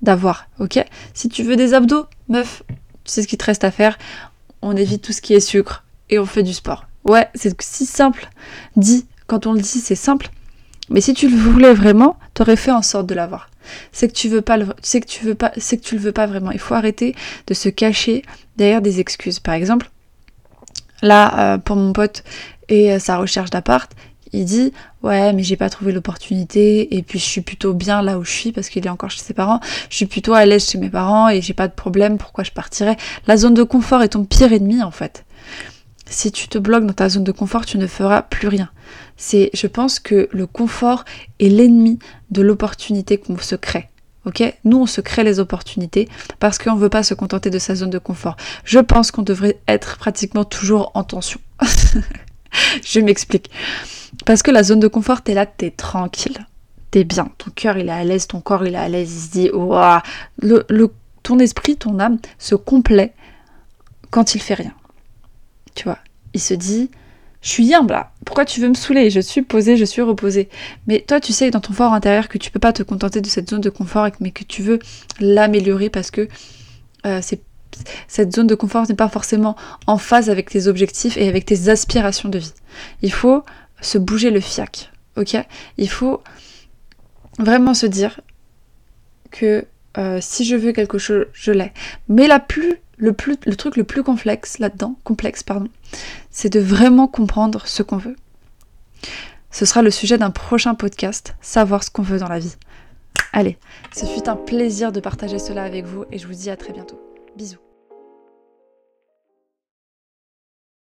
d'avoir, 0.00 0.48
ok? 0.58 0.84
Si 1.14 1.28
tu 1.28 1.44
veux 1.44 1.54
des 1.54 1.74
abdos, 1.74 2.06
meuf, 2.28 2.64
tu 3.04 3.12
sais 3.12 3.22
ce 3.22 3.28
qu'il 3.28 3.38
te 3.38 3.44
reste 3.44 3.62
à 3.62 3.70
faire 3.70 3.98
on 4.62 4.76
évite 4.76 5.02
tout 5.02 5.12
ce 5.12 5.20
qui 5.20 5.34
est 5.34 5.40
sucre 5.40 5.84
et 6.08 6.18
on 6.18 6.26
fait 6.26 6.42
du 6.42 6.52
sport. 6.52 6.86
Ouais, 7.04 7.28
c'est 7.34 7.60
si 7.60 7.84
simple. 7.84 8.28
Dit, 8.76 9.06
quand 9.26 9.46
on 9.46 9.52
le 9.52 9.60
dit, 9.60 9.80
c'est 9.80 9.94
simple. 9.94 10.30
Mais 10.88 11.00
si 11.00 11.14
tu 11.14 11.28
le 11.28 11.36
voulais 11.36 11.74
vraiment, 11.74 12.16
t'aurais 12.34 12.56
fait 12.56 12.70
en 12.70 12.82
sorte 12.82 13.06
de 13.06 13.14
l'avoir. 13.14 13.50
C'est 13.92 14.08
que 14.08 14.12
tu 14.12 14.28
veux 14.28 14.42
pas 14.42 14.56
le, 14.56 14.66
veux 14.66 16.12
pas 16.12 16.26
vraiment. 16.26 16.50
Il 16.50 16.58
faut 16.58 16.74
arrêter 16.74 17.14
de 17.46 17.54
se 17.54 17.68
cacher 17.68 18.22
derrière 18.56 18.82
des 18.82 19.00
excuses. 19.00 19.38
Par 19.38 19.54
exemple, 19.54 19.90
là, 21.00 21.54
euh, 21.54 21.58
pour 21.58 21.76
mon 21.76 21.92
pote 21.92 22.24
et 22.68 22.92
euh, 22.92 22.98
sa 22.98 23.18
recherche 23.18 23.50
d'appart, 23.50 23.90
il 24.32 24.44
dit 24.44 24.72
ouais 25.02 25.32
mais 25.32 25.42
j'ai 25.42 25.56
pas 25.56 25.70
trouvé 25.70 25.92
l'opportunité 25.92 26.96
et 26.96 27.02
puis 27.02 27.18
je 27.18 27.24
suis 27.24 27.40
plutôt 27.40 27.74
bien 27.74 28.02
là 28.02 28.18
où 28.18 28.24
je 28.24 28.30
suis 28.30 28.52
parce 28.52 28.68
qu'il 28.68 28.86
est 28.86 28.90
encore 28.90 29.10
chez 29.10 29.20
ses 29.20 29.34
parents 29.34 29.60
je 29.90 29.96
suis 29.96 30.06
plutôt 30.06 30.34
à 30.34 30.44
l'aise 30.46 30.68
chez 30.68 30.78
mes 30.78 30.90
parents 30.90 31.28
et 31.28 31.40
j'ai 31.40 31.54
pas 31.54 31.68
de 31.68 31.74
problème 31.74 32.18
pourquoi 32.18 32.44
je 32.44 32.50
partirais? 32.50 32.96
La 33.26 33.36
zone 33.36 33.54
de 33.54 33.62
confort 33.62 34.02
est 34.02 34.10
ton 34.10 34.24
pire 34.24 34.52
ennemi 34.52 34.82
en 34.82 34.90
fait 34.90 35.24
si 36.06 36.30
tu 36.30 36.48
te 36.48 36.58
bloques 36.58 36.86
dans 36.86 36.92
ta 36.92 37.08
zone 37.08 37.24
de 37.24 37.32
confort 37.32 37.66
tu 37.66 37.78
ne 37.78 37.86
feras 37.86 38.22
plus 38.22 38.48
rien 38.48 38.70
c'est 39.16 39.50
je 39.54 39.66
pense 39.66 40.00
que 40.00 40.28
le 40.32 40.46
confort 40.46 41.04
est 41.38 41.48
l'ennemi 41.48 41.98
de 42.30 42.42
l'opportunité 42.42 43.18
qu'on 43.18 43.38
se 43.38 43.56
crée 43.56 43.88
Ok? 44.24 44.42
Nous, 44.64 44.78
on 44.78 44.86
se 44.86 45.00
crée 45.00 45.24
les 45.24 45.40
opportunités 45.40 46.08
parce 46.38 46.58
qu'on 46.58 46.76
ne 46.76 46.80
veut 46.80 46.88
pas 46.88 47.02
se 47.02 47.14
contenter 47.14 47.50
de 47.50 47.58
sa 47.58 47.74
zone 47.74 47.90
de 47.90 47.98
confort. 47.98 48.36
Je 48.64 48.78
pense 48.78 49.10
qu'on 49.10 49.22
devrait 49.22 49.58
être 49.66 49.98
pratiquement 49.98 50.44
toujours 50.44 50.92
en 50.94 51.02
tension. 51.02 51.40
je 52.84 53.00
m'explique. 53.00 53.50
Parce 54.24 54.42
que 54.42 54.50
la 54.50 54.62
zone 54.62 54.80
de 54.80 54.88
confort, 54.88 55.22
t'es 55.22 55.34
là, 55.34 55.46
t'es 55.46 55.70
tranquille. 55.70 56.46
T'es 56.90 57.04
bien. 57.04 57.30
Ton 57.38 57.50
cœur, 57.50 57.78
il 57.78 57.88
est 57.88 57.92
à 57.92 58.04
l'aise, 58.04 58.26
ton 58.26 58.40
corps, 58.40 58.66
il 58.66 58.74
est 58.74 58.78
à 58.78 58.88
l'aise. 58.88 59.12
Il 59.12 59.20
se 59.20 59.30
dit, 59.30 59.50
le, 60.38 60.88
ton 61.22 61.38
esprit, 61.38 61.76
ton 61.76 61.98
âme 61.98 62.18
se 62.38 62.54
complaît 62.54 63.14
quand 64.10 64.34
il 64.34 64.40
fait 64.40 64.54
rien. 64.54 64.72
Tu 65.74 65.84
vois 65.84 65.98
Il 66.34 66.40
se 66.40 66.54
dit, 66.54 66.90
je 67.40 67.48
suis 67.48 67.64
bien 67.64 67.84
là. 67.86 68.12
Pourquoi 68.24 68.44
tu 68.44 68.60
veux 68.60 68.68
me 68.68 68.74
saouler? 68.74 69.10
Je 69.10 69.20
suis 69.20 69.42
posé, 69.42 69.76
je 69.76 69.84
suis 69.84 70.02
reposé. 70.02 70.48
Mais 70.86 71.00
toi, 71.00 71.18
tu 71.20 71.32
sais 71.32 71.50
dans 71.50 71.60
ton 71.60 71.72
fort 71.72 71.92
intérieur 71.92 72.28
que 72.28 72.38
tu 72.38 72.50
peux 72.50 72.60
pas 72.60 72.72
te 72.72 72.82
contenter 72.82 73.20
de 73.20 73.26
cette 73.26 73.50
zone 73.50 73.60
de 73.60 73.70
confort, 73.70 74.08
mais 74.20 74.30
que 74.30 74.44
tu 74.44 74.62
veux 74.62 74.78
l'améliorer 75.18 75.90
parce 75.90 76.10
que 76.10 76.28
euh, 77.06 77.20
cette 78.06 78.34
zone 78.34 78.46
de 78.46 78.54
confort 78.54 78.86
n'est 78.88 78.94
pas 78.94 79.08
forcément 79.08 79.56
en 79.86 79.98
phase 79.98 80.30
avec 80.30 80.50
tes 80.50 80.66
objectifs 80.68 81.16
et 81.16 81.28
avec 81.28 81.46
tes 81.46 81.68
aspirations 81.68 82.28
de 82.28 82.38
vie. 82.38 82.52
Il 83.02 83.12
faut 83.12 83.44
se 83.82 83.98
bouger 83.98 84.30
le 84.30 84.40
fiac, 84.40 84.90
ok? 85.16 85.36
Il 85.76 85.90
faut 85.90 86.22
vraiment 87.38 87.74
se 87.74 87.86
dire 87.86 88.20
que 89.30 89.66
euh, 89.98 90.18
si 90.20 90.44
je 90.44 90.56
veux 90.56 90.72
quelque 90.72 90.98
chose, 90.98 91.26
je 91.32 91.52
l'ai. 91.52 91.72
Mais 92.08 92.26
la 92.26 92.40
plus, 92.40 92.76
le, 92.96 93.12
plus, 93.12 93.36
le 93.44 93.56
truc 93.56 93.76
le 93.76 93.84
plus 93.84 94.02
complexe 94.02 94.58
là-dedans, 94.58 94.96
complexe, 95.04 95.42
pardon, 95.42 95.68
c'est 96.30 96.50
de 96.50 96.60
vraiment 96.60 97.08
comprendre 97.08 97.66
ce 97.66 97.82
qu'on 97.82 97.98
veut. 97.98 98.16
Ce 99.50 99.66
sera 99.66 99.82
le 99.82 99.90
sujet 99.90 100.16
d'un 100.16 100.30
prochain 100.30 100.74
podcast, 100.74 101.34
savoir 101.42 101.84
ce 101.84 101.90
qu'on 101.90 102.02
veut 102.02 102.18
dans 102.18 102.28
la 102.28 102.38
vie. 102.38 102.56
Allez, 103.34 103.58
ce 103.94 104.06
fut 104.06 104.28
un 104.28 104.36
plaisir 104.36 104.92
de 104.92 105.00
partager 105.00 105.38
cela 105.38 105.64
avec 105.64 105.84
vous 105.84 106.04
et 106.10 106.18
je 106.18 106.26
vous 106.26 106.34
dis 106.34 106.50
à 106.50 106.56
très 106.56 106.72
bientôt. 106.72 107.00
Bisous. 107.36 107.71